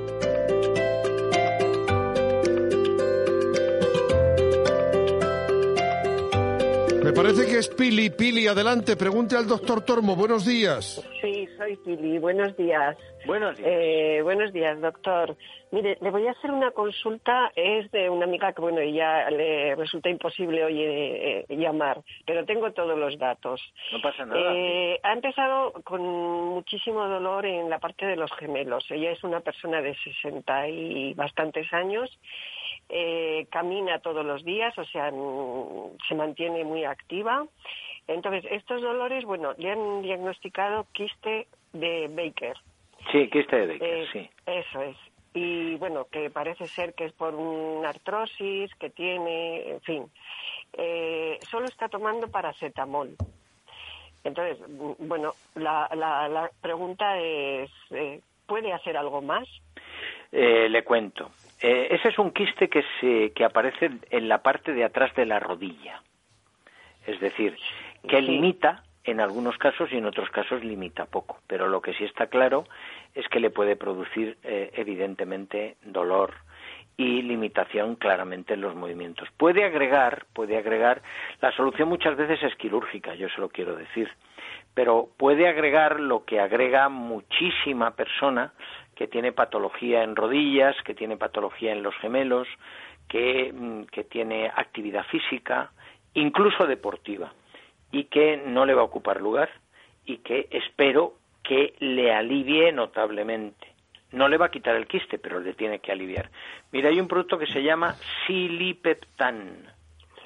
Me 7.04 7.12
parece 7.12 7.44
que 7.44 7.58
es 7.58 7.68
Pili. 7.68 8.08
Pili, 8.08 8.46
adelante, 8.46 8.96
pregunte 8.96 9.36
al 9.36 9.46
doctor 9.46 9.84
Tormo. 9.84 10.16
Buenos 10.16 10.46
días. 10.46 11.06
Sí, 11.20 11.46
soy 11.58 11.76
Pili. 11.84 12.18
Buenos 12.18 12.56
días. 12.56 12.96
Buenos 13.26 13.58
días. 13.58 13.70
Eh, 13.70 14.20
buenos 14.22 14.54
días, 14.54 14.80
doctor. 14.80 15.36
Mire, 15.70 15.98
le 16.00 16.10
voy 16.10 16.26
a 16.26 16.30
hacer 16.30 16.50
una 16.50 16.70
consulta. 16.70 17.52
Es 17.56 17.90
de 17.90 18.08
una 18.08 18.24
amiga 18.24 18.54
que, 18.54 18.62
bueno, 18.62 18.82
ya 18.82 19.28
le 19.28 19.74
resulta 19.74 20.08
imposible 20.08 20.64
hoy 20.64 20.80
eh, 20.80 21.44
llamar, 21.50 22.00
pero 22.26 22.46
tengo 22.46 22.72
todos 22.72 22.98
los 22.98 23.18
datos. 23.18 23.60
No 23.92 24.00
pasa 24.00 24.24
nada. 24.24 24.54
Eh, 24.54 24.98
ha 25.02 25.12
empezado 25.12 25.74
con 25.84 26.00
muchísimo 26.00 27.06
dolor 27.06 27.44
en 27.44 27.68
la 27.68 27.80
parte 27.80 28.06
de 28.06 28.16
los 28.16 28.32
gemelos. 28.38 28.86
Ella 28.88 29.10
es 29.10 29.22
una 29.24 29.40
persona 29.40 29.82
de 29.82 29.94
60 29.94 30.68
y 30.68 31.12
bastantes 31.12 31.70
años 31.74 32.10
eh, 32.88 33.46
camina 33.50 33.98
todos 34.00 34.24
los 34.24 34.44
días, 34.44 34.76
o 34.78 34.84
sea, 34.84 35.10
se 36.08 36.14
mantiene 36.14 36.64
muy 36.64 36.84
activa. 36.84 37.46
Entonces, 38.06 38.44
estos 38.50 38.82
dolores, 38.82 39.24
bueno, 39.24 39.54
le 39.56 39.70
han 39.70 40.02
diagnosticado 40.02 40.86
quiste 40.92 41.46
de 41.72 42.08
Baker. 42.08 42.56
Sí, 43.10 43.28
quiste 43.30 43.56
de 43.56 43.66
Baker, 43.66 43.88
eh, 43.88 44.06
sí. 44.12 44.30
Eso 44.46 44.82
es. 44.82 44.96
Y 45.32 45.74
bueno, 45.76 46.06
que 46.12 46.30
parece 46.30 46.66
ser 46.66 46.94
que 46.94 47.06
es 47.06 47.12
por 47.12 47.34
una 47.34 47.88
artrosis 47.88 48.72
que 48.76 48.90
tiene, 48.90 49.70
en 49.70 49.80
fin. 49.80 50.04
Eh, 50.74 51.38
solo 51.42 51.66
está 51.66 51.88
tomando 51.88 52.28
paracetamol. 52.30 53.16
Entonces, 54.22 54.58
bueno, 54.98 55.32
la, 55.54 55.88
la, 55.94 56.28
la 56.28 56.50
pregunta 56.60 57.18
es, 57.18 57.70
¿puede 58.46 58.72
hacer 58.72 58.96
algo 58.96 59.20
más? 59.20 59.48
le 60.32 60.82
cuento. 60.82 61.30
Eh, 61.66 61.94
ese 61.94 62.08
es 62.08 62.18
un 62.18 62.30
quiste 62.30 62.68
que, 62.68 62.84
se, 63.00 63.32
que 63.32 63.42
aparece 63.42 63.90
en 64.10 64.28
la 64.28 64.42
parte 64.42 64.74
de 64.74 64.84
atrás 64.84 65.14
de 65.14 65.24
la 65.24 65.40
rodilla. 65.40 66.02
Es 67.06 67.18
decir, 67.20 67.56
que 68.06 68.20
limita 68.20 68.82
en 69.02 69.18
algunos 69.18 69.56
casos 69.56 69.90
y 69.90 69.96
en 69.96 70.04
otros 70.04 70.28
casos 70.28 70.62
limita 70.62 71.06
poco. 71.06 71.38
Pero 71.46 71.68
lo 71.68 71.80
que 71.80 71.94
sí 71.94 72.04
está 72.04 72.26
claro 72.26 72.66
es 73.14 73.26
que 73.28 73.40
le 73.40 73.48
puede 73.48 73.76
producir 73.76 74.36
eh, 74.42 74.72
evidentemente 74.74 75.76
dolor 75.80 76.34
y 76.98 77.22
limitación 77.22 77.96
claramente 77.96 78.52
en 78.52 78.60
los 78.60 78.74
movimientos. 78.74 79.30
Puede 79.38 79.64
agregar, 79.64 80.26
puede 80.34 80.58
agregar, 80.58 81.00
la 81.40 81.50
solución 81.52 81.88
muchas 81.88 82.14
veces 82.18 82.42
es 82.42 82.54
quirúrgica, 82.56 83.14
yo 83.14 83.30
se 83.30 83.40
lo 83.40 83.48
quiero 83.48 83.74
decir, 83.74 84.10
pero 84.74 85.08
puede 85.16 85.48
agregar 85.48 85.98
lo 85.98 86.26
que 86.26 86.40
agrega 86.40 86.90
muchísima 86.90 87.92
persona 87.92 88.52
que 88.94 89.06
tiene 89.06 89.32
patología 89.32 90.02
en 90.02 90.16
rodillas, 90.16 90.76
que 90.84 90.94
tiene 90.94 91.16
patología 91.16 91.72
en 91.72 91.82
los 91.82 91.94
gemelos, 91.96 92.48
que, 93.08 93.52
mm, 93.52 93.84
que 93.84 94.04
tiene 94.04 94.48
actividad 94.48 95.04
física, 95.06 95.70
incluso 96.14 96.66
deportiva, 96.66 97.32
y 97.92 98.04
que 98.04 98.36
no 98.36 98.66
le 98.66 98.74
va 98.74 98.82
a 98.82 98.86
ocupar 98.86 99.20
lugar 99.20 99.50
y 100.04 100.18
que 100.18 100.48
espero 100.50 101.14
que 101.42 101.74
le 101.78 102.12
alivie 102.12 102.72
notablemente. 102.72 103.68
No 104.12 104.28
le 104.28 104.36
va 104.36 104.46
a 104.46 104.50
quitar 104.50 104.76
el 104.76 104.86
quiste, 104.86 105.18
pero 105.18 105.40
le 105.40 105.54
tiene 105.54 105.80
que 105.80 105.92
aliviar. 105.92 106.30
Mira, 106.72 106.88
hay 106.88 107.00
un 107.00 107.08
producto 107.08 107.38
que 107.38 107.46
se 107.46 107.62
llama 107.62 107.94
Silipeptan. 108.26 109.66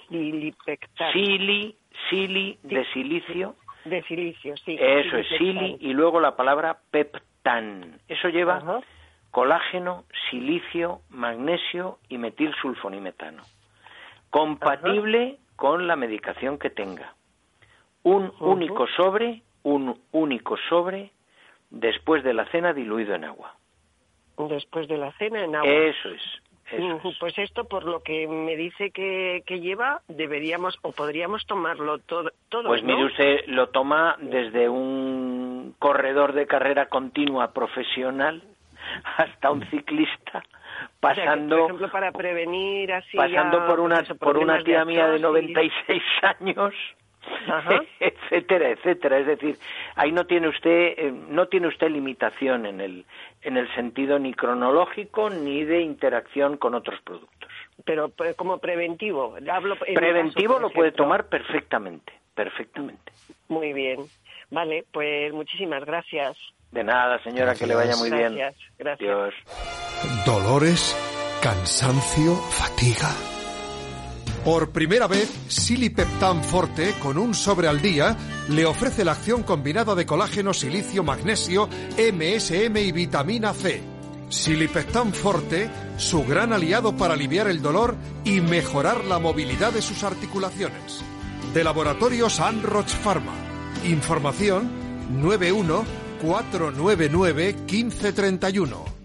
Silipeptan. 0.09 1.13
Sili, 1.13 1.75
sili 2.09 2.59
de 2.63 2.85
silicio. 2.93 3.57
De 3.85 4.03
silicio, 4.03 4.57
sí. 4.59 4.77
Eso 4.79 5.17
es, 5.17 5.29
sili 5.39 5.79
y 5.81 5.95
luego 5.95 6.21
la 6.21 6.37
palabra 6.37 6.79
peptan 6.91 7.23
eso 8.09 8.29
lleva 8.29 8.83
colágeno, 9.31 10.05
silicio, 10.31 11.01
magnesio 11.11 11.99
y 12.09 12.19
metilsulfonimetano. 12.19 13.43
Compatible 14.31 15.39
con 15.57 15.87
la 15.87 15.97
medicación 15.97 16.59
que 16.59 16.71
tenga. 16.71 17.15
Un 18.03 18.33
único 18.41 18.87
sobre, 18.89 19.43
un 19.63 20.01
único 20.13 20.57
sobre 20.69 21.13
después 21.71 22.23
de 22.25 22.35
la 22.35 22.47
cena 22.47 22.73
diluido 22.73 23.15
en 23.15 23.25
agua. 23.25 23.55
Después 24.39 24.87
de 24.89 24.99
la 24.99 25.13
cena 25.13 25.45
en 25.45 25.57
agua. 25.57 25.69
Eso 25.69 26.11
es, 26.11 26.23
Pues 27.19 27.39
esto, 27.39 27.65
por 27.65 27.85
lo 27.85 28.01
que 28.01 28.27
me 28.29 28.57
dice 28.57 28.91
que, 28.91 29.43
lleva, 29.61 30.03
deberíamos 30.09 30.79
o 30.83 30.93
podríamos 30.93 31.47
tomarlo 31.47 31.99
todo. 31.99 32.31
todo 32.49 32.69
pues 32.69 32.83
mire 32.83 33.05
usted, 33.05 33.47
lo 33.47 33.69
toma 33.69 34.17
desde 34.21 34.69
un 34.69 35.75
corredor 35.79 36.33
de 36.35 36.47
carrera 36.47 36.87
continua 36.87 37.53
profesional 37.53 38.43
hasta 39.17 39.51
un 39.51 39.69
ciclista 39.71 40.43
pasando 41.01 41.57
por 41.57 41.65
ejemplo 41.65 41.91
para 41.91 42.13
prevenir 42.13 42.93
así 42.93 43.17
pasando 43.17 43.67
por 43.67 43.81
una 43.81 44.03
por 44.19 44.39
una 44.39 44.63
tía 44.63 44.85
mía 44.85 45.09
de 45.09 45.19
96 45.19 46.03
años 46.41 46.75
etcétera, 48.01 48.71
etcétera. 48.71 49.19
Es 49.19 49.27
decir, 49.27 49.59
ahí 49.95 50.13
no 50.13 50.25
tiene 50.27 50.49
usted, 50.49 50.95
eh, 50.97 51.13
no 51.29 51.47
tiene 51.47 51.69
usted 51.69 51.89
limitación 51.89 52.67
en 52.67 52.81
el, 52.81 53.05
en 53.43 53.57
el 53.57 53.73
sentido 53.75 54.19
ni 54.19 54.35
cronológico 54.35 55.31
ni 55.31 55.65
de 55.65 55.81
interacción 55.81 56.57
con 56.57 56.75
otros 56.75 57.01
productos. 57.03 57.51
Pero 57.85 58.09
pues, 58.09 58.35
como 58.37 58.59
preventivo, 58.59 59.37
hablo 59.51 59.77
preventivo 59.77 60.59
lo 60.59 60.71
puede 60.71 60.93
tomar 60.93 61.29
perfectamente, 61.29 62.13
perfectamente. 62.35 63.13
Muy 63.49 63.73
bien, 63.73 64.01
vale, 64.51 64.85
pues 64.93 65.33
muchísimas 65.33 65.85
gracias. 65.85 66.37
De 66.71 66.85
nada, 66.85 67.19
señora, 67.23 67.55
que 67.55 67.67
le 67.67 67.75
vaya 67.75 67.97
muy 67.97 68.11
bien. 68.11 68.39
Gracias. 68.79 69.35
Dolores, 70.27 70.95
cansancio, 71.43 72.35
fatiga. 72.35 73.38
Por 74.49 74.71
primera 74.71 75.07
vez, 75.07 75.29
Silipeptan 75.49 76.43
Forte, 76.43 76.95
con 77.03 77.19
un 77.19 77.35
sobre 77.35 77.69
al 77.69 77.83
día, 77.83 78.17
le 78.49 78.65
ofrece 78.65 79.05
la 79.05 79.13
acción 79.13 79.43
combinada 79.43 79.95
de 79.95 80.07
colágeno, 80.07 80.55
silicio, 80.55 81.05
magnesio, 81.05 81.69
MSM 81.99 82.75
y 82.79 82.91
vitamina 82.91 83.53
C. 83.53 83.83
Silipeptan 84.31 85.13
Forte, 85.13 85.69
su 85.99 86.25
gran 86.25 86.55
aliado 86.55 86.97
para 86.97 87.13
aliviar 87.13 87.47
el 87.49 87.61
dolor 87.61 87.95
y 88.25 88.41
mejorar 88.41 89.05
la 89.05 89.19
movilidad 89.19 89.75
de 89.75 89.83
sus 89.83 90.03
articulaciones. 90.03 91.03
De 91.53 91.63
Laboratorios 91.63 92.41
Anroch 92.41 92.89
Pharma. 92.89 93.35
Información 93.85 94.71
91 95.21 95.85
499 96.23 97.55
1531. 97.71 98.98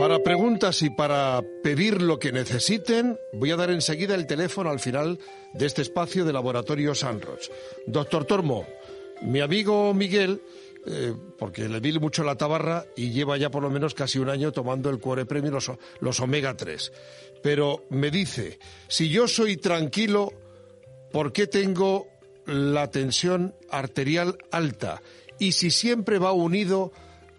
Para 0.00 0.22
preguntas 0.22 0.80
y 0.80 0.88
para 0.88 1.44
pedir 1.62 2.00
lo 2.00 2.18
que 2.18 2.32
necesiten, 2.32 3.18
voy 3.34 3.50
a 3.50 3.56
dar 3.56 3.68
enseguida 3.68 4.14
el 4.14 4.26
teléfono 4.26 4.70
al 4.70 4.80
final 4.80 5.18
de 5.52 5.66
este 5.66 5.82
espacio 5.82 6.24
de 6.24 6.32
Laboratorio 6.32 6.94
Sanroch. 6.94 7.50
Doctor 7.86 8.24
Tormo, 8.24 8.64
mi 9.20 9.40
amigo 9.40 9.92
Miguel, 9.92 10.40
eh, 10.86 11.12
porque 11.38 11.68
le 11.68 11.80
vi 11.80 11.98
mucho 11.98 12.24
la 12.24 12.34
tabarra 12.34 12.86
y 12.96 13.10
lleva 13.10 13.36
ya 13.36 13.50
por 13.50 13.62
lo 13.62 13.68
menos 13.68 13.92
casi 13.92 14.18
un 14.18 14.30
año 14.30 14.52
tomando 14.52 14.88
el 14.88 15.00
Cuore 15.00 15.26
Premio 15.26 15.50
los, 15.50 15.70
los 16.00 16.20
Omega 16.20 16.56
3. 16.56 16.92
Pero 17.42 17.84
me 17.90 18.10
dice, 18.10 18.58
si 18.88 19.10
yo 19.10 19.28
soy 19.28 19.58
tranquilo, 19.58 20.32
¿por 21.12 21.30
qué 21.30 21.46
tengo 21.46 22.08
la 22.46 22.90
tensión 22.90 23.54
arterial 23.68 24.38
alta? 24.50 25.02
Y 25.38 25.52
si 25.52 25.70
siempre 25.70 26.18
va 26.18 26.32
unido 26.32 26.90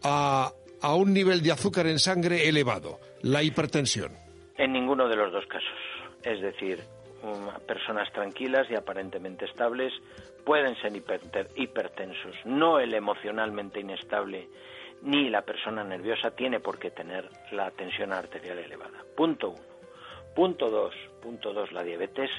a 0.04 0.54
a 0.82 0.96
un 0.96 1.14
nivel 1.14 1.42
de 1.42 1.52
azúcar 1.52 1.88
en 1.88 2.00
sangre 2.00 2.48
elevado, 2.50 3.00
la 3.22 3.44
hipertensión? 3.44 4.12
En 4.58 4.74
ninguno 4.74 5.08
de 5.08 5.16
los 5.16 5.32
dos 5.32 5.46
casos. 5.48 5.70
Es 6.24 6.42
decir, 6.42 6.80
personas 7.68 8.12
tranquilas 8.14 8.68
y 8.70 8.76
aparentemente 8.76 9.46
estables 9.46 9.94
pueden 10.46 10.76
ser 10.82 10.92
hipertensos. 11.56 12.36
No 12.46 12.80
el 12.80 12.94
emocionalmente 12.94 13.80
inestable 13.80 14.48
ni 15.04 15.30
la 15.30 15.42
persona 15.42 15.84
nerviosa 15.84 16.32
tiene 16.32 16.60
por 16.60 16.78
qué 16.78 16.92
tener 16.92 17.30
la 17.52 17.72
tensión 17.72 18.14
arterial 18.14 18.60
elevada. 18.60 19.04
Punto 19.16 19.50
uno. 19.50 19.72
Punto 20.36 20.70
dos. 20.70 20.94
Punto 21.22 21.54
dos. 21.54 21.72
La 21.72 21.84
diabetes 21.84 22.30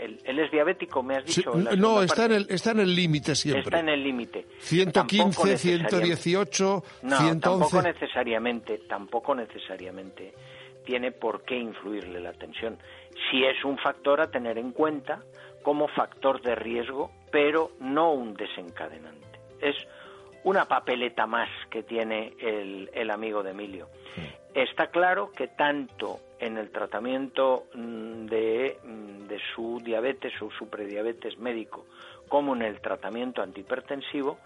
él, 0.00 0.38
es 0.38 0.50
diabético, 0.50 1.02
me 1.02 1.16
has 1.16 1.24
dicho. 1.24 1.52
no, 1.54 2.02
está 2.02 2.24
en, 2.24 2.32
el, 2.32 2.46
está 2.48 2.70
en 2.70 2.80
el 2.80 2.94
límite 2.94 3.34
siempre. 3.34 3.62
Está 3.62 3.80
en 3.80 3.90
el 3.90 4.02
límite. 4.02 4.46
115, 4.60 5.58
118, 5.58 6.84
no, 7.02 7.40
tampoco 7.40 7.82
necesariamente, 7.82 8.78
tampoco 8.88 9.34
necesariamente 9.34 10.32
tiene 10.84 11.12
por 11.12 11.42
qué 11.42 11.56
influirle 11.56 12.20
la 12.20 12.32
tensión. 12.32 12.78
Si 13.30 13.44
es 13.44 13.62
un 13.64 13.76
factor 13.78 14.20
a 14.20 14.30
tener 14.30 14.56
en 14.58 14.72
cuenta 14.72 15.22
como 15.62 15.88
factor 15.88 16.40
de 16.40 16.54
riesgo, 16.54 17.10
pero 17.30 17.72
no 17.80 18.12
un 18.12 18.34
desencadenante. 18.34 19.38
Es 19.60 19.76
una 20.44 20.64
papeleta 20.64 21.26
más 21.26 21.50
que 21.70 21.82
tiene 21.82 22.32
el, 22.40 22.90
el 22.94 23.10
amigo 23.10 23.42
de 23.42 23.50
Emilio. 23.50 23.88
Está 24.54 24.86
claro 24.86 25.30
que 25.30 25.48
tanto 25.48 26.20
en 26.40 26.56
el 26.56 26.70
tratamiento 26.70 27.66
mm, 27.74 28.26
de, 28.26 28.78
mm, 28.82 29.26
de, 29.28 29.40
su 29.54 29.78
diabetes 29.84 30.32
o 30.42 30.50
su 30.50 30.68
prediabetes 30.68 31.38
médico 31.38 31.86
como 32.28 32.54
en 32.54 32.62
el 32.62 32.80
tratamiento 32.80 33.42
antihipertensivo 33.42 34.38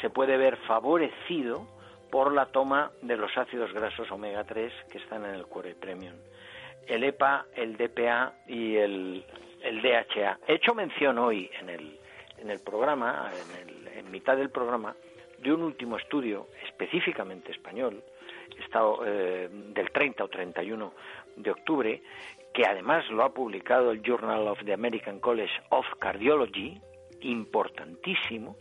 se 0.00 0.10
puede 0.10 0.36
ver 0.36 0.56
favorecido 0.68 1.66
por 2.10 2.32
la 2.32 2.46
toma 2.46 2.90
de 3.02 3.16
los 3.16 3.36
ácidos 3.36 3.72
grasos 3.72 4.10
omega 4.10 4.44
3 4.44 4.72
que 4.90 4.98
están 4.98 5.24
en 5.24 5.34
el 5.34 5.46
Core 5.46 5.74
Premium. 5.74 6.14
El 6.86 7.04
EPA, 7.04 7.46
el 7.54 7.76
DPA 7.76 8.34
y 8.46 8.76
el, 8.76 9.24
el 9.62 9.80
DHA. 9.80 10.38
He 10.46 10.54
hecho 10.54 10.74
mención 10.74 11.18
hoy 11.18 11.50
en 11.60 11.70
el, 11.70 11.98
en 12.38 12.50
el 12.50 12.60
programa, 12.60 13.30
en, 13.32 13.68
el, 13.68 13.88
en 13.98 14.10
mitad 14.10 14.36
del 14.36 14.50
programa, 14.50 14.94
de 15.38 15.52
un 15.52 15.62
último 15.62 15.96
estudio 15.96 16.48
específicamente 16.66 17.52
español, 17.52 18.02
estado, 18.58 19.02
eh, 19.06 19.48
del 19.50 19.90
30 19.90 20.24
o 20.24 20.28
31 20.28 20.92
de 21.36 21.50
octubre, 21.50 22.02
que 22.52 22.66
además 22.66 23.08
lo 23.10 23.22
ha 23.22 23.32
publicado 23.32 23.90
el 23.90 24.02
Journal 24.02 24.48
of 24.48 24.64
the 24.64 24.72
American 24.72 25.20
College 25.20 25.52
of 25.70 25.86
Cardiology, 25.98 26.80
importantísimo, 27.20 28.56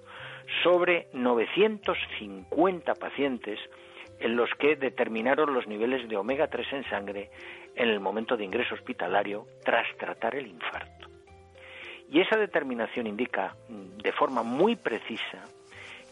sobre 0.63 1.07
950 1.13 2.95
pacientes 2.95 3.59
en 4.19 4.35
los 4.35 4.49
que 4.55 4.75
determinaron 4.75 5.53
los 5.53 5.67
niveles 5.67 6.07
de 6.09 6.17
omega 6.17 6.47
3 6.47 6.73
en 6.73 6.89
sangre 6.89 7.29
en 7.75 7.89
el 7.89 7.99
momento 7.99 8.35
de 8.35 8.43
ingreso 8.43 8.75
hospitalario 8.75 9.45
tras 9.63 9.85
tratar 9.97 10.35
el 10.35 10.47
infarto. 10.47 11.07
Y 12.11 12.19
esa 12.19 12.37
determinación 12.37 13.07
indica 13.07 13.55
mm, 13.69 13.97
de 14.01 14.11
forma 14.11 14.43
muy 14.43 14.75
precisa 14.75 15.45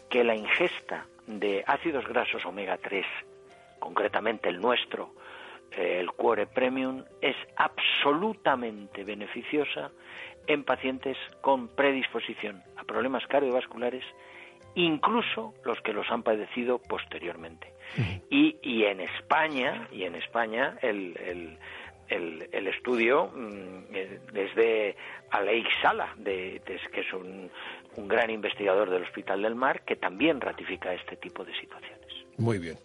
que 0.08 0.24
la 0.24 0.34
ingesta 0.34 1.06
de 1.26 1.62
ácidos 1.66 2.06
grasos 2.06 2.46
omega 2.46 2.78
3 2.78 3.04
concretamente 3.78 4.48
el 4.48 4.60
nuestro, 4.60 5.10
el 5.76 6.10
Cuore 6.12 6.46
Premium, 6.46 7.04
es 7.20 7.36
absolutamente 7.56 9.04
beneficiosa 9.04 9.90
en 10.46 10.64
pacientes 10.64 11.16
con 11.40 11.68
predisposición 11.68 12.62
a 12.76 12.84
problemas 12.84 13.26
cardiovasculares, 13.26 14.04
incluso 14.74 15.54
los 15.64 15.80
que 15.82 15.92
los 15.92 16.10
han 16.10 16.22
padecido 16.22 16.78
posteriormente. 16.78 17.72
y, 18.30 18.56
y, 18.62 18.84
en 18.84 19.00
España, 19.00 19.88
y 19.90 20.04
en 20.04 20.14
España, 20.14 20.76
el, 20.82 21.16
el, 22.08 22.48
el, 22.52 22.66
estudio 22.66 23.30
mm, 23.34 23.92
desde 24.32 24.94
Aleix 25.30 25.66
Sala, 25.80 26.14
de, 26.16 26.60
que 26.92 27.00
es 27.00 27.12
un, 27.12 27.50
un 27.96 28.08
gran 28.08 28.30
investigador 28.30 28.90
del 28.90 29.04
Hospital 29.04 29.42
del 29.42 29.54
Mar, 29.54 29.82
que 29.84 29.96
también 29.96 30.40
ratifica 30.40 30.92
este 30.92 31.16
tipo 31.16 31.44
de 31.44 31.54
situaciones. 31.54 31.98
Muy 32.36 32.58
bien 32.58 32.76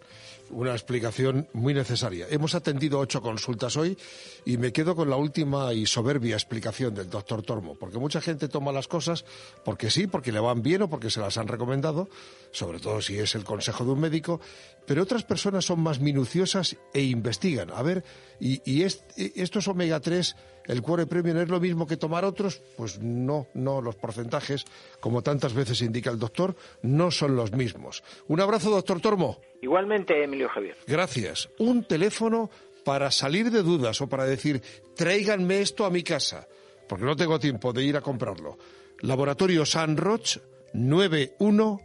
una 0.54 0.72
explicación 0.72 1.48
muy 1.52 1.74
necesaria. 1.74 2.26
Hemos 2.30 2.54
atendido 2.54 2.98
ocho 3.00 3.20
consultas 3.20 3.76
hoy 3.76 3.98
y 4.44 4.56
me 4.56 4.72
quedo 4.72 4.94
con 4.94 5.10
la 5.10 5.16
última 5.16 5.72
y 5.72 5.86
soberbia 5.86 6.36
explicación 6.36 6.94
del 6.94 7.10
doctor 7.10 7.42
Tormo, 7.42 7.74
porque 7.74 7.98
mucha 7.98 8.20
gente 8.20 8.48
toma 8.48 8.72
las 8.72 8.88
cosas 8.88 9.24
porque 9.64 9.90
sí, 9.90 10.06
porque 10.06 10.32
le 10.32 10.40
van 10.40 10.62
bien 10.62 10.82
o 10.82 10.90
porque 10.90 11.10
se 11.10 11.20
las 11.20 11.36
han 11.38 11.48
recomendado, 11.48 12.08
sobre 12.52 12.78
todo 12.78 13.02
si 13.02 13.18
es 13.18 13.34
el 13.34 13.44
consejo 13.44 13.84
de 13.84 13.90
un 13.90 14.00
médico, 14.00 14.40
pero 14.86 15.02
otras 15.02 15.24
personas 15.24 15.64
son 15.64 15.80
más 15.80 16.00
minuciosas 16.00 16.76
e 16.92 17.02
investigan. 17.02 17.70
A 17.70 17.82
ver, 17.82 18.04
y, 18.40 18.62
y 18.64 18.82
estos 18.82 19.68
omega 19.68 20.00
3 20.00 20.36
el 20.66 20.82
cuore 20.82 21.06
premium 21.06 21.38
es 21.38 21.48
lo 21.48 21.60
mismo 21.60 21.86
que 21.86 21.96
tomar 21.96 22.24
otros, 22.24 22.62
pues 22.76 22.98
no, 23.00 23.46
no, 23.54 23.82
los 23.82 23.96
porcentajes, 23.96 24.64
como 25.00 25.22
tantas 25.22 25.52
veces 25.52 25.82
indica 25.82 26.10
el 26.10 26.18
doctor, 26.18 26.56
no 26.82 27.10
son 27.10 27.36
los 27.36 27.52
mismos. 27.52 28.02
Un 28.28 28.40
abrazo, 28.40 28.70
doctor 28.70 29.00
Tormo. 29.00 29.40
Igualmente, 29.62 30.22
Emilio 30.22 30.48
Javier. 30.48 30.76
Gracias. 30.86 31.48
Un 31.58 31.84
teléfono 31.84 32.50
para 32.84 33.10
salir 33.10 33.50
de 33.50 33.62
dudas 33.62 34.00
o 34.00 34.08
para 34.08 34.24
decir, 34.24 34.62
tráiganme 34.94 35.60
esto 35.60 35.84
a 35.86 35.90
mi 35.90 36.02
casa, 36.02 36.46
porque 36.88 37.04
no 37.04 37.16
tengo 37.16 37.38
tiempo 37.38 37.72
de 37.72 37.82
ir 37.82 37.96
a 37.96 38.02
comprarlo. 38.02 38.58
Laboratorio 39.00 39.64
San 39.66 39.96
Roch 39.96 40.38
91 40.74 41.80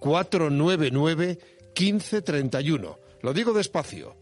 499 0.00 1.38
1531. 1.78 2.98
Lo 3.22 3.32
digo 3.32 3.52
despacio. 3.52 4.16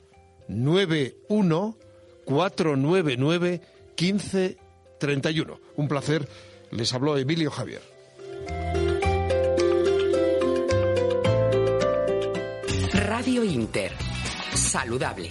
91 0.49 1.79
499 2.25 3.61
1531. 3.99 5.61
Un 5.77 5.89
placer. 5.89 6.29
Les 6.71 6.93
habló 6.93 7.17
Emilio 7.17 7.51
Javier. 7.51 7.83
Radio 13.21 13.43
Inter. 13.43 13.93
Saludable. 14.55 15.29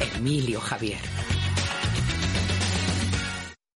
Emilio 0.00 0.58
Javier. 0.58 0.98